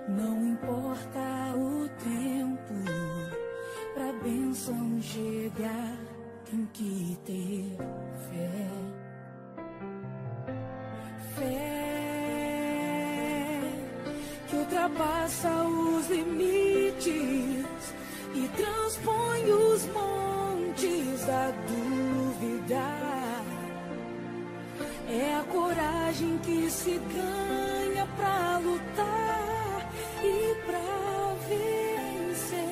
Não 0.08 0.46
importa 0.46 1.54
o 1.56 1.88
tempo, 2.02 2.74
pra 3.94 4.12
bênção 4.22 5.00
chegar, 5.00 5.96
tem 6.50 6.68
que 6.72 7.18
ter 7.24 7.76
fé. 8.30 8.70
Fé 11.36 11.86
que 14.48 14.56
ultrapassa 14.56 15.50
os 15.64 16.08
limites 16.08 17.94
e 18.34 18.48
transpõe 18.56 19.52
os 19.52 19.86
montes 19.86 21.26
da 21.26 21.50
dúvida. 21.50 22.95
É 25.08 25.36
a 25.36 25.44
coragem 25.44 26.38
que 26.38 26.68
se 26.70 27.00
ganha 27.14 28.06
pra 28.16 28.58
lutar 28.58 29.88
e 30.22 30.54
pra 30.66 31.34
vencer. 31.48 32.66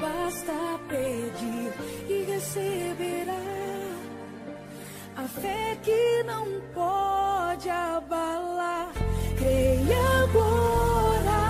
Basta 0.00 0.52
pedir 0.88 1.72
e 2.08 2.24
receberá. 2.32 3.40
A 5.16 5.28
fé 5.28 5.76
que 5.82 6.22
não 6.22 6.46
pode 6.72 7.68
abalar. 7.68 8.92
Creia 9.36 10.02
agora, 10.22 11.42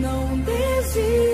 não 0.00 0.38
desista, 0.38 1.33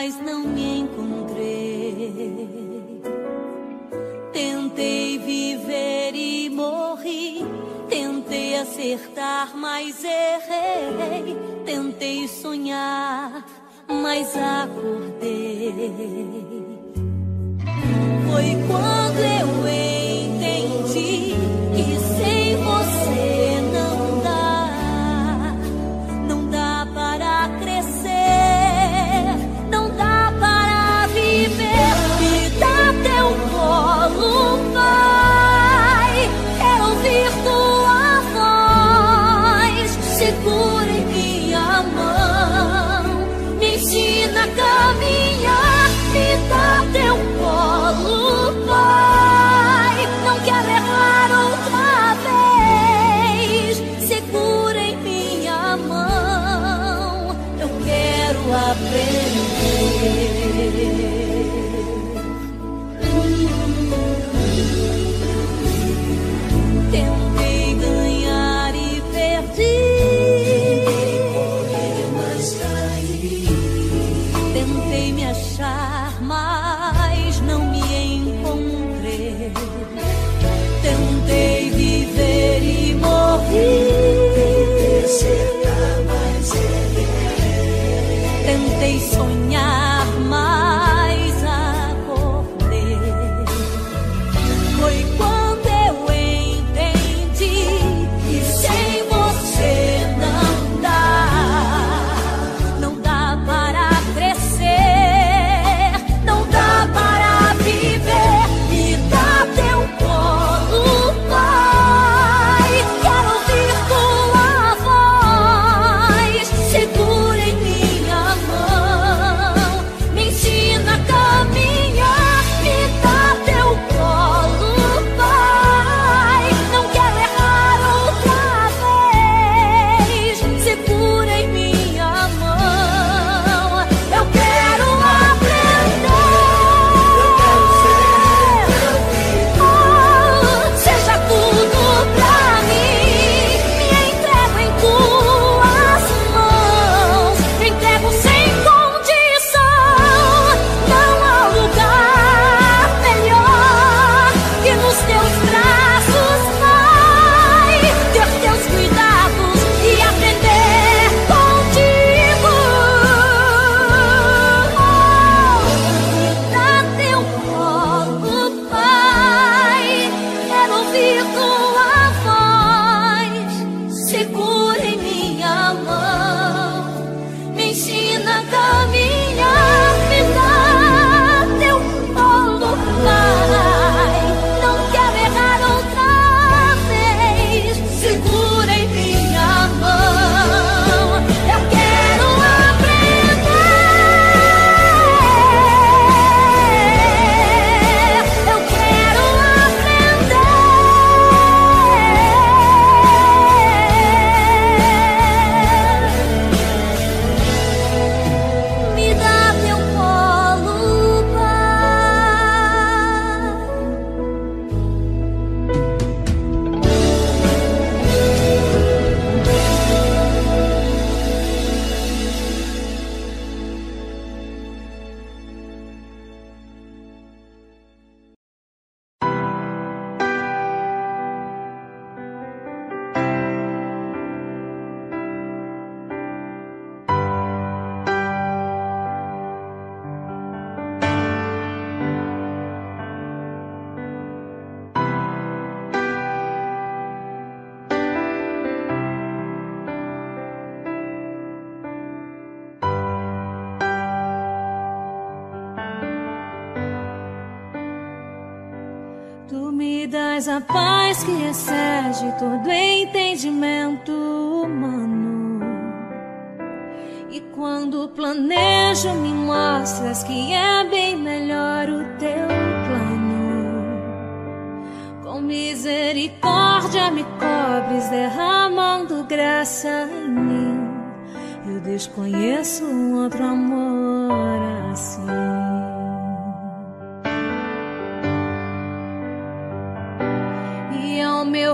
mas 0.00 0.18
não 0.18 0.39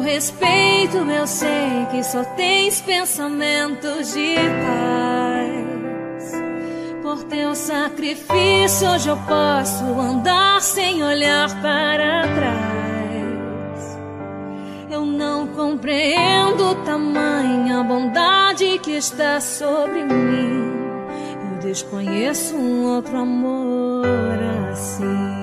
respeito, 0.07 0.99
eu 0.99 1.27
sei 1.27 1.87
que 1.91 2.03
só 2.05 2.23
tens 2.37 2.81
pensamentos 2.81 4.15
de 4.15 4.37
paz. 4.37 5.27
teu 7.29 7.57
sacrifício, 7.57 8.89
hoje 8.89 9.09
eu 9.09 9.17
posso 9.17 9.85
andar 9.85 10.63
sem 10.63 11.03
olhar 11.03 11.49
para 11.61 12.23
trás. 12.23 13.99
Eu 14.89 15.05
não 15.05 15.49
compreendo 15.49 16.77
tamanha 16.85 17.83
bondade 17.83 18.79
que 18.79 18.93
está 18.93 19.41
sobre 19.41 20.05
mim. 20.05 20.73
Eu 21.51 21.59
desconheço 21.59 22.55
um 22.55 22.95
outro 22.95 23.19
amor 23.19 24.07
assim. 24.71 25.36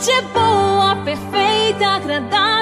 Vontade 0.00 0.10
é 0.10 0.22
boa, 0.22 0.96
perfeita, 0.96 1.86
agradável 1.86 2.59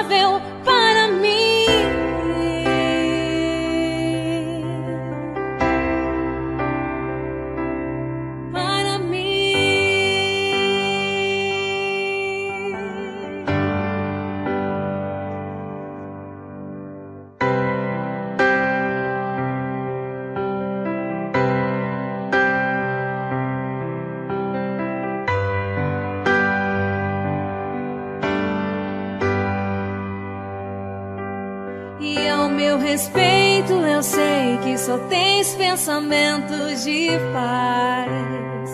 tens 35.49 35.55
pensamentos 35.55 36.83
de 36.83 37.09
paz. 37.33 38.69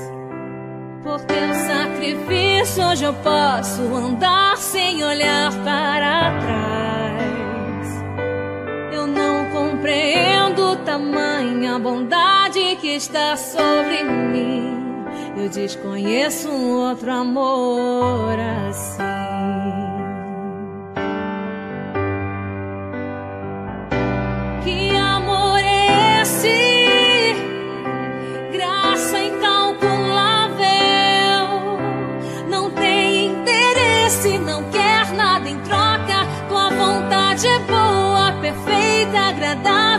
Por 1.04 1.22
teu 1.22 1.54
sacrifício, 1.54 2.86
hoje 2.88 3.06
eu 3.06 3.14
posso 3.14 3.82
andar 3.82 4.58
sem 4.58 5.04
olhar 5.04 5.52
para 5.64 6.40
trás. 6.42 8.04
Eu 8.92 9.08
não 9.08 9.50
compreendo 9.52 10.76
tamanha 10.78 11.78
bondade 11.80 12.76
que 12.82 12.96
está 12.96 13.38
sobre 13.38 14.04
mim. 14.04 14.74
Eu 15.38 15.50
desconheço 15.50 16.50
um 16.50 16.72
outro 16.72 17.12
amor 17.12 18.36
assim. 18.68 19.85
Interesse, 34.16 34.38
não 34.40 34.64
quer 34.70 35.12
nada 35.14 35.50
em 35.50 35.60
troca. 35.60 36.26
Tua 36.48 36.70
vontade 36.70 37.48
é 37.48 37.60
boa, 37.60 38.32
perfeita, 38.42 39.18
agradável 39.20 39.95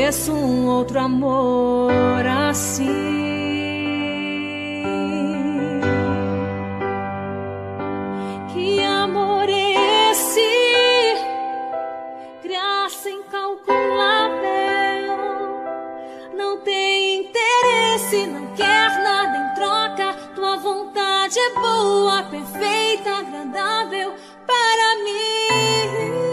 desconheço 0.00 0.32
um 0.32 0.66
outro 0.66 0.98
amor 0.98 2.26
assim. 2.26 2.88
Que 8.52 8.82
amor 8.82 9.46
é 9.48 10.10
esse? 10.10 10.40
Graça 12.42 13.10
incalculável. 13.10 14.40
Não 16.34 16.60
tem 16.62 17.20
interesse, 17.20 18.26
não 18.26 18.46
quer 18.54 19.02
nada 19.02 19.36
em 19.36 19.54
troca. 19.54 20.14
Tua 20.34 20.56
vontade 20.56 21.38
é 21.38 21.54
boa, 21.54 22.22
perfeita, 22.22 23.10
agradável 23.18 24.14
para 24.46 25.04
mim. 25.04 26.29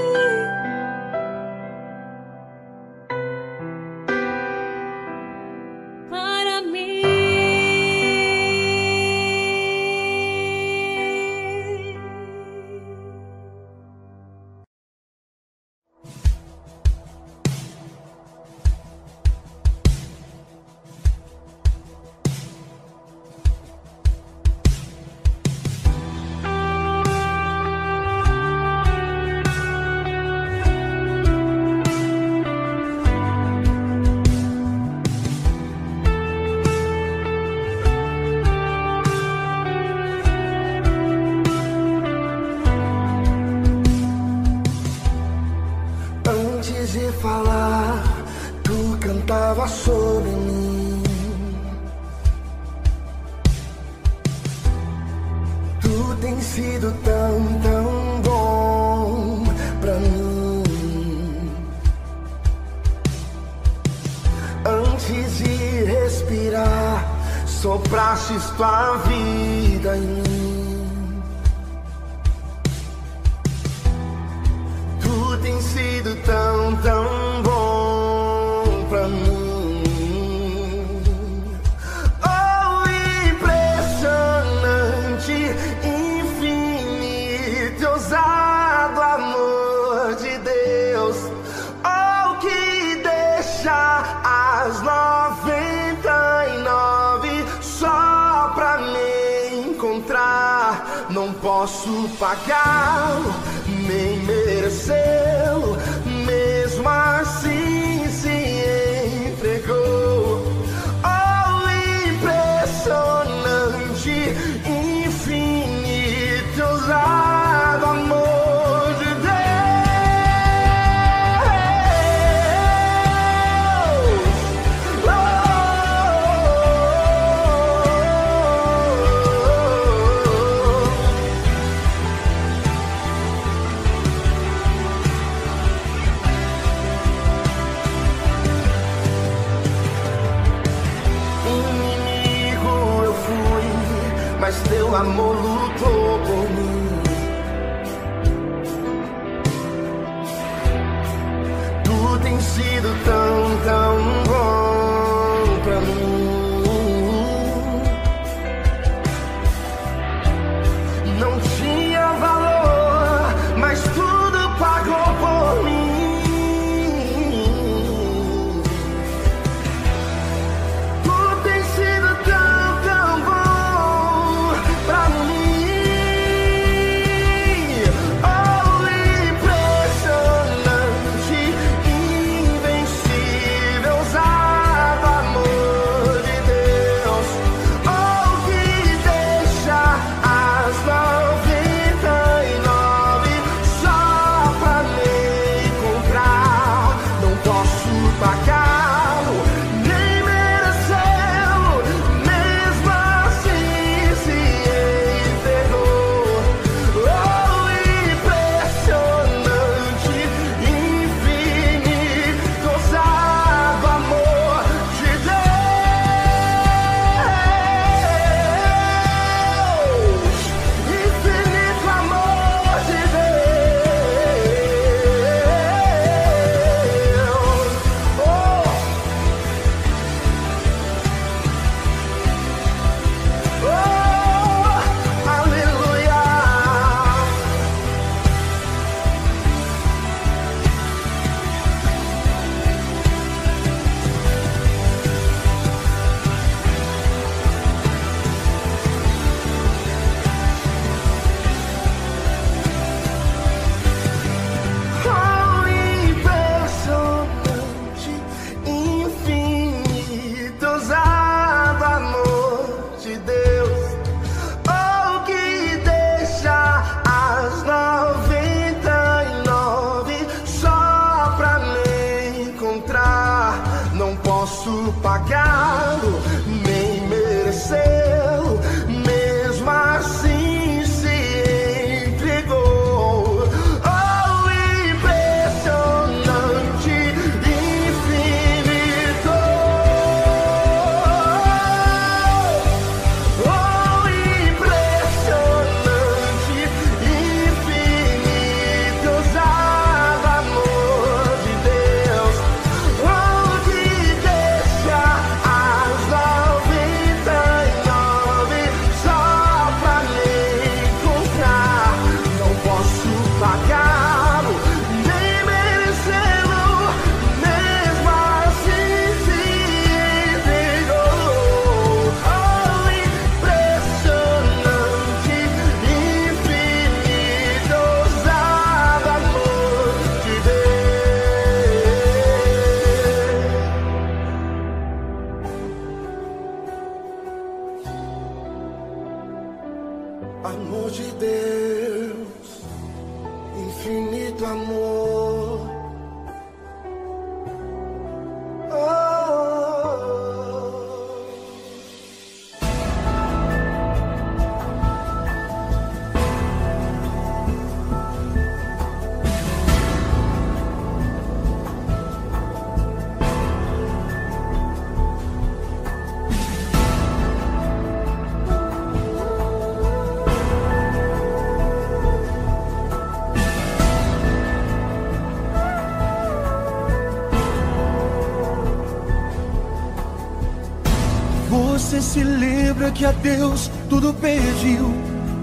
que 382.98 383.06
a 383.06 383.12
Deus 383.12 383.70
tudo 383.90 384.12
pediu, 384.16 384.92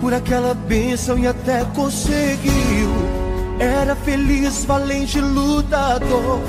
por 0.00 0.12
aquela 0.12 0.54
bênção 0.54 1.16
e 1.16 1.26
até 1.26 1.64
conseguiu. 1.66 2.90
Era 3.60 3.94
feliz, 3.94 4.64
valente, 4.64 5.20
lutador, 5.20 6.40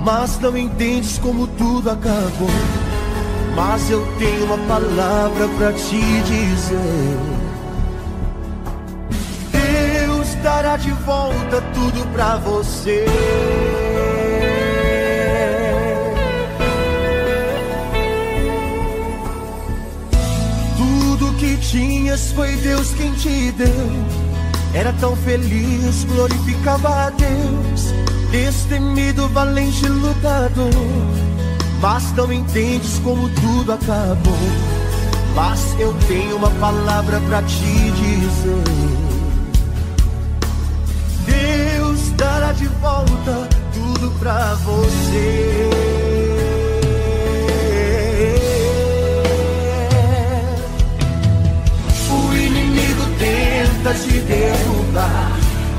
mas 0.00 0.40
não 0.40 0.56
entendes 0.56 1.18
como 1.18 1.46
tudo 1.46 1.90
acabou. 1.90 2.48
Mas 3.54 3.90
eu 3.90 4.06
tenho 4.18 4.46
uma 4.46 4.58
palavra 4.66 5.48
para 5.58 5.72
te 5.74 6.00
dizer. 6.22 7.18
Deus 9.52 10.34
dará 10.42 10.78
de 10.78 10.90
volta 10.92 11.60
tudo 11.74 12.10
para 12.12 12.36
você. 12.36 13.04
Tinhas 22.08 22.32
foi 22.32 22.56
Deus 22.56 22.90
quem 22.94 23.12
te 23.12 23.52
deu. 23.52 23.68
Era 24.72 24.92
tão 24.94 25.14
feliz, 25.16 26.04
glorificava 26.04 26.88
a 26.88 27.10
Deus. 27.10 27.92
Destemido, 28.30 29.28
valente 29.28 29.86
lutador. 29.86 30.70
Mas 31.82 32.10
não 32.14 32.32
entendes 32.32 32.98
como 33.00 33.28
tudo 33.28 33.72
acabou. 33.72 34.38
Mas 35.34 35.60
eu 35.78 35.94
tenho 36.06 36.36
uma 36.36 36.50
palavra 36.52 37.20
pra 37.28 37.42
te 37.42 37.90
dizer. 37.90 38.64
Deus 41.26 42.10
dará 42.16 42.52
de 42.52 42.66
volta 42.66 43.48
tudo 43.74 44.10
pra 44.18 44.54
você. 44.54 45.87
Tenta 53.88 53.94
te 53.94 54.20
derrubar, 54.20 55.32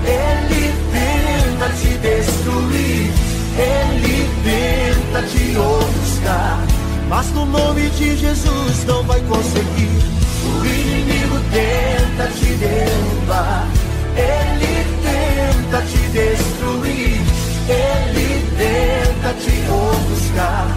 ele 0.04 0.74
tenta 0.92 1.70
te 1.76 1.98
destruir, 2.00 3.12
ele 3.56 4.30
tenta 4.44 5.22
te 5.28 5.58
ofuscar. 5.58 6.60
Mas 7.08 7.32
no 7.34 7.46
nome 7.46 7.90
de 7.92 8.18
Jesus 8.18 8.86
não 8.88 9.04
vai 9.04 9.20
conseguir. 9.22 10.02
O 10.44 10.66
inimigo 10.66 11.40
tenta 11.52 12.28
te 12.32 12.54
derrubar, 12.56 13.68
ele 14.16 14.86
tenta 15.04 15.82
te 15.84 15.98
destruir, 16.10 17.22
ele 17.70 18.52
tenta 18.58 19.34
te 19.34 19.72
ofuscar. 19.72 20.68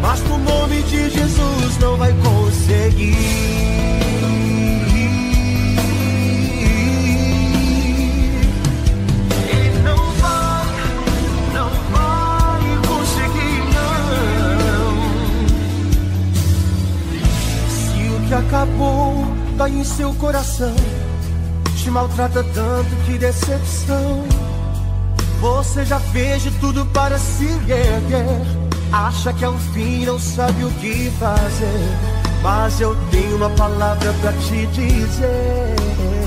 Mas 0.00 0.20
no 0.22 0.38
nome 0.38 0.82
de 0.84 1.10
Jesus 1.10 1.78
não 1.80 1.96
vai 1.96 2.14
conseguir. 2.14 3.87
Que 18.28 18.34
acabou 18.34 19.24
dói 19.56 19.70
em 19.70 19.84
seu 19.84 20.12
coração, 20.14 20.74
te 21.76 21.90
maltrata 21.90 22.44
tanto, 22.44 23.04
que 23.06 23.16
decepção. 23.16 24.22
Você 25.40 25.84
já 25.84 25.98
fez 25.98 26.42
de 26.42 26.50
tudo 26.58 26.84
para 26.86 27.18
se 27.18 27.46
erguer. 27.46 28.02
Acha 28.92 29.32
que 29.32 29.44
é 29.44 29.48
o 29.48 29.56
fim, 29.72 30.04
não 30.04 30.18
sabe 30.18 30.64
o 30.64 30.70
que 30.72 31.10
fazer. 31.18 31.88
Mas 32.42 32.80
eu 32.80 32.94
tenho 33.10 33.36
uma 33.36 33.50
palavra 33.50 34.12
pra 34.20 34.32
te 34.32 34.66
dizer. 34.66 36.17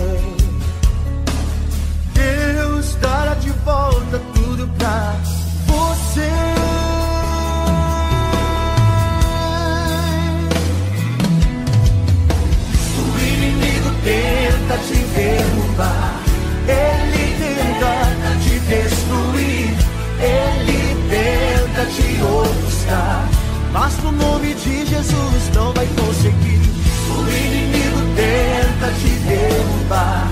No 24.11 24.17
nome 24.17 24.53
de 24.53 24.85
Jesus 24.85 25.51
não 25.55 25.73
vai 25.73 25.87
conseguir. 25.87 26.61
O 27.09 27.21
inimigo 27.29 28.01
tenta 28.15 28.91
te 28.93 29.09
derrubar, 29.27 30.27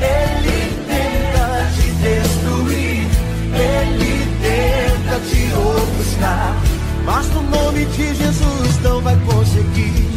ele 0.00 0.72
tenta 0.86 1.70
te 1.74 1.90
destruir, 2.02 3.06
ele 3.54 4.14
tenta 4.42 5.20
te 5.20 5.52
ofuscar. 5.54 6.56
Mas 7.04 7.26
no 7.28 7.42
nome 7.42 7.84
de 7.86 8.14
Jesus 8.14 8.82
não 8.82 9.00
vai 9.00 9.16
conseguir 9.16 10.12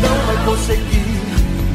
não 0.00 0.26
vai 0.26 0.44
conseguir, 0.44 1.22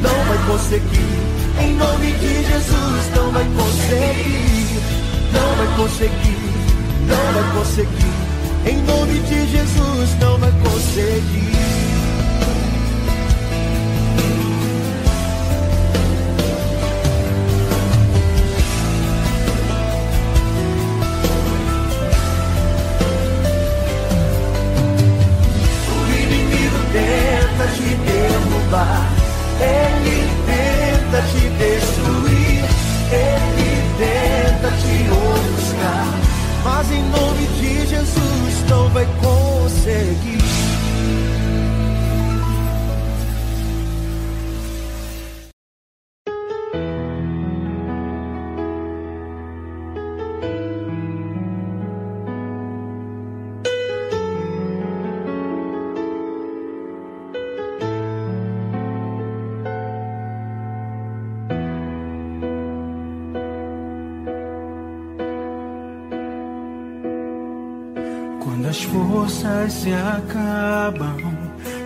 não 0.02 0.26
vai 0.26 0.38
conseguir. 0.48 1.36
Em 1.62 1.74
nome 1.76 2.12
de 2.12 2.44
Jesus 2.44 3.16
não 3.16 3.32
vai 3.32 3.46
conseguir, 3.46 4.82
não 5.32 5.56
vai 5.56 5.78
conseguir, 5.78 6.38
não 7.08 7.34
vai 7.34 7.58
conseguir. 7.58 8.25
Em 8.68 8.78
nome 8.82 9.20
de 9.20 9.48
Jesus 9.48 10.20
não 10.20 10.38
vai 10.40 10.52
conseguir. 10.52 11.56
O 25.92 25.98
inimigo 26.22 26.80
tenta 26.92 27.68
te 27.76 27.96
derrubar, 27.96 29.10
ele 29.60 29.95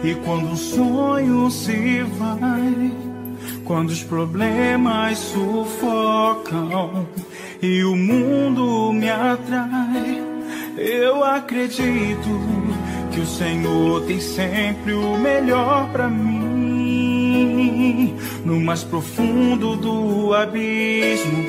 e 0.09 0.15
quando 0.25 0.53
o 0.53 0.57
sonho 0.57 1.51
se 1.51 2.01
vai, 2.17 2.91
quando 3.63 3.89
os 3.89 4.03
problemas 4.03 5.19
sufocam 5.19 7.05
e 7.61 7.83
o 7.83 7.95
mundo 7.95 8.91
me 8.91 9.07
atrai, 9.07 10.23
eu 10.77 11.23
acredito 11.23 12.27
que 13.11 13.19
o 13.19 13.25
Senhor 13.25 14.01
tem 14.05 14.19
sempre 14.19 14.93
o 14.93 15.15
melhor 15.17 15.87
pra 15.91 16.07
mim. 16.07 16.39
No 18.43 18.59
mais 18.59 18.83
profundo 18.83 19.75
do 19.75 20.33
abismo, 20.33 21.45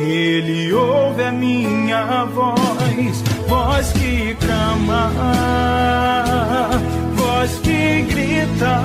Ele 0.00 0.72
ouve 0.72 1.22
a 1.22 1.30
minha 1.30 2.24
voz, 2.24 3.22
voz 3.46 3.92
que 3.92 4.34
clama, 4.44 5.12
voz 7.34 7.50
que 7.62 8.02
grita, 8.08 8.80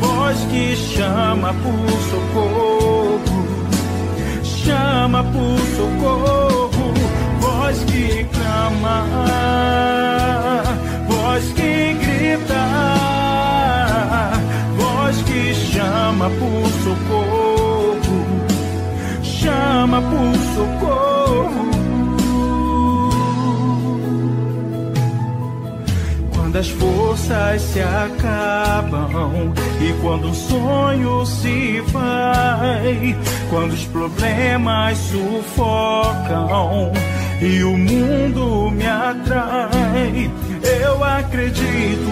voz 0.00 0.38
que 0.50 0.76
chama 0.76 1.54
por 1.62 1.90
socorro, 2.10 3.20
chama 4.42 5.22
por 5.24 5.58
socorro, 5.76 6.94
voz 7.40 7.78
que 7.84 8.26
clama, 8.32 9.04
voz 11.08 11.44
que 11.54 11.94
grita, 11.94 12.64
voz 14.76 15.16
que 15.22 15.54
chama 15.72 16.28
por 16.30 16.66
socorro, 16.84 18.24
chama 19.22 20.00
por 20.02 20.36
socorro. 20.54 21.79
Quando 26.50 26.58
as 26.58 26.68
forças 26.70 27.62
se 27.62 27.80
acabam 27.80 29.54
e 29.80 29.92
quando 30.02 30.30
o 30.30 30.34
sonho 30.34 31.24
se 31.24 31.80
vai, 31.92 33.16
quando 33.48 33.70
os 33.70 33.84
problemas 33.84 34.98
sufocam 34.98 36.90
e 37.40 37.62
o 37.62 37.78
mundo 37.78 38.68
me 38.72 38.84
atrai, 38.84 40.28
eu 40.82 41.04
acredito 41.04 42.10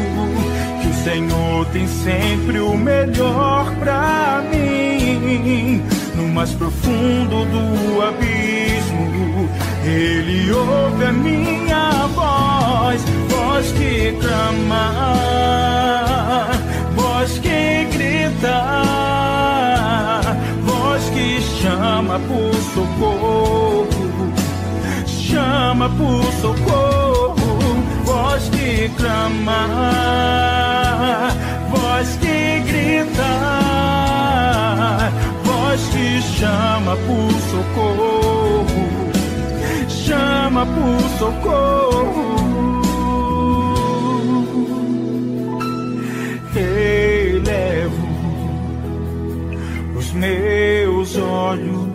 que 0.83 0.89
o 0.89 0.95
Senhor 1.03 1.67
tem 1.73 1.89
sempre 1.89 2.61
o 2.61 2.77
melhor 2.77 3.75
pra 3.81 4.45
mim. 4.53 5.83
no 6.15 6.29
mais 6.29 6.51
profundo 6.51 7.45
do 7.45 8.03
abismo. 8.03 9.49
Ele 9.85 10.53
ouve 10.53 11.05
a 11.07 11.13
minha 11.13 12.08
voz, 12.89 13.05
voz 13.29 13.73
que 13.73 14.17
clama, 14.21 14.85
voz 16.95 17.39
que 17.39 17.89
grita, 17.93 18.59
voz 20.65 21.03
que 21.11 21.41
chama 21.61 22.19
por 22.21 22.55
socorro, 22.75 23.87
chama 25.07 25.89
por 25.91 26.25
socorro, 26.41 27.59
voz 28.05 28.49
que 28.51 28.91
clama, 28.97 29.63
voz 31.71 32.09
que 32.21 32.63
grita, 32.67 33.33
voz 35.45 35.81
que 35.93 36.23
chama 36.39 36.97
por 37.07 37.33
socorro 37.51 38.29
chama 40.09 40.65
por 40.65 41.01
socorro. 41.19 42.38
Meus 50.19 51.17
olhos 51.17 51.89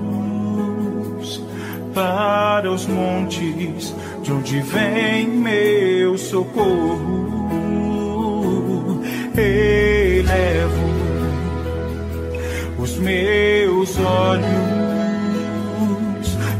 para 1.94 2.72
os 2.72 2.88
montes, 2.88 3.94
de 4.22 4.32
onde 4.32 4.62
vem 4.62 5.28
meu 5.28 6.18
socorro. 6.18 7.34
Elevo 9.36 10.94
os 12.80 12.98
meus 12.98 14.00
olhos 14.00 14.48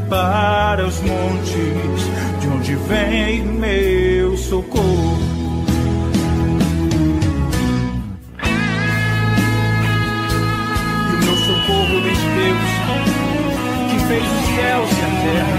para 0.08 0.86
os 0.86 1.00
montes, 1.00 2.10
de 2.40 2.48
onde 2.48 2.74
vem 2.76 3.42
meu 3.44 4.36
socorro. 4.36 5.13
fez 14.14 14.24
os 14.24 14.46
céus 14.54 14.90
e 14.90 15.02
a 15.02 15.10
terra. 15.22 15.58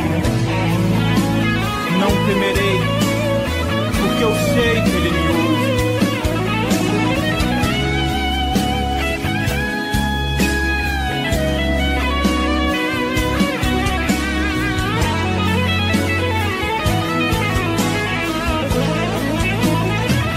Não 1.99 2.11
temerei, 2.25 2.79
porque 3.99 4.23
eu 4.23 4.33
sei 4.53 4.81
que 4.81 4.89
Ele 4.95 5.11
me 5.11 5.27
ouve. 5.27 5.54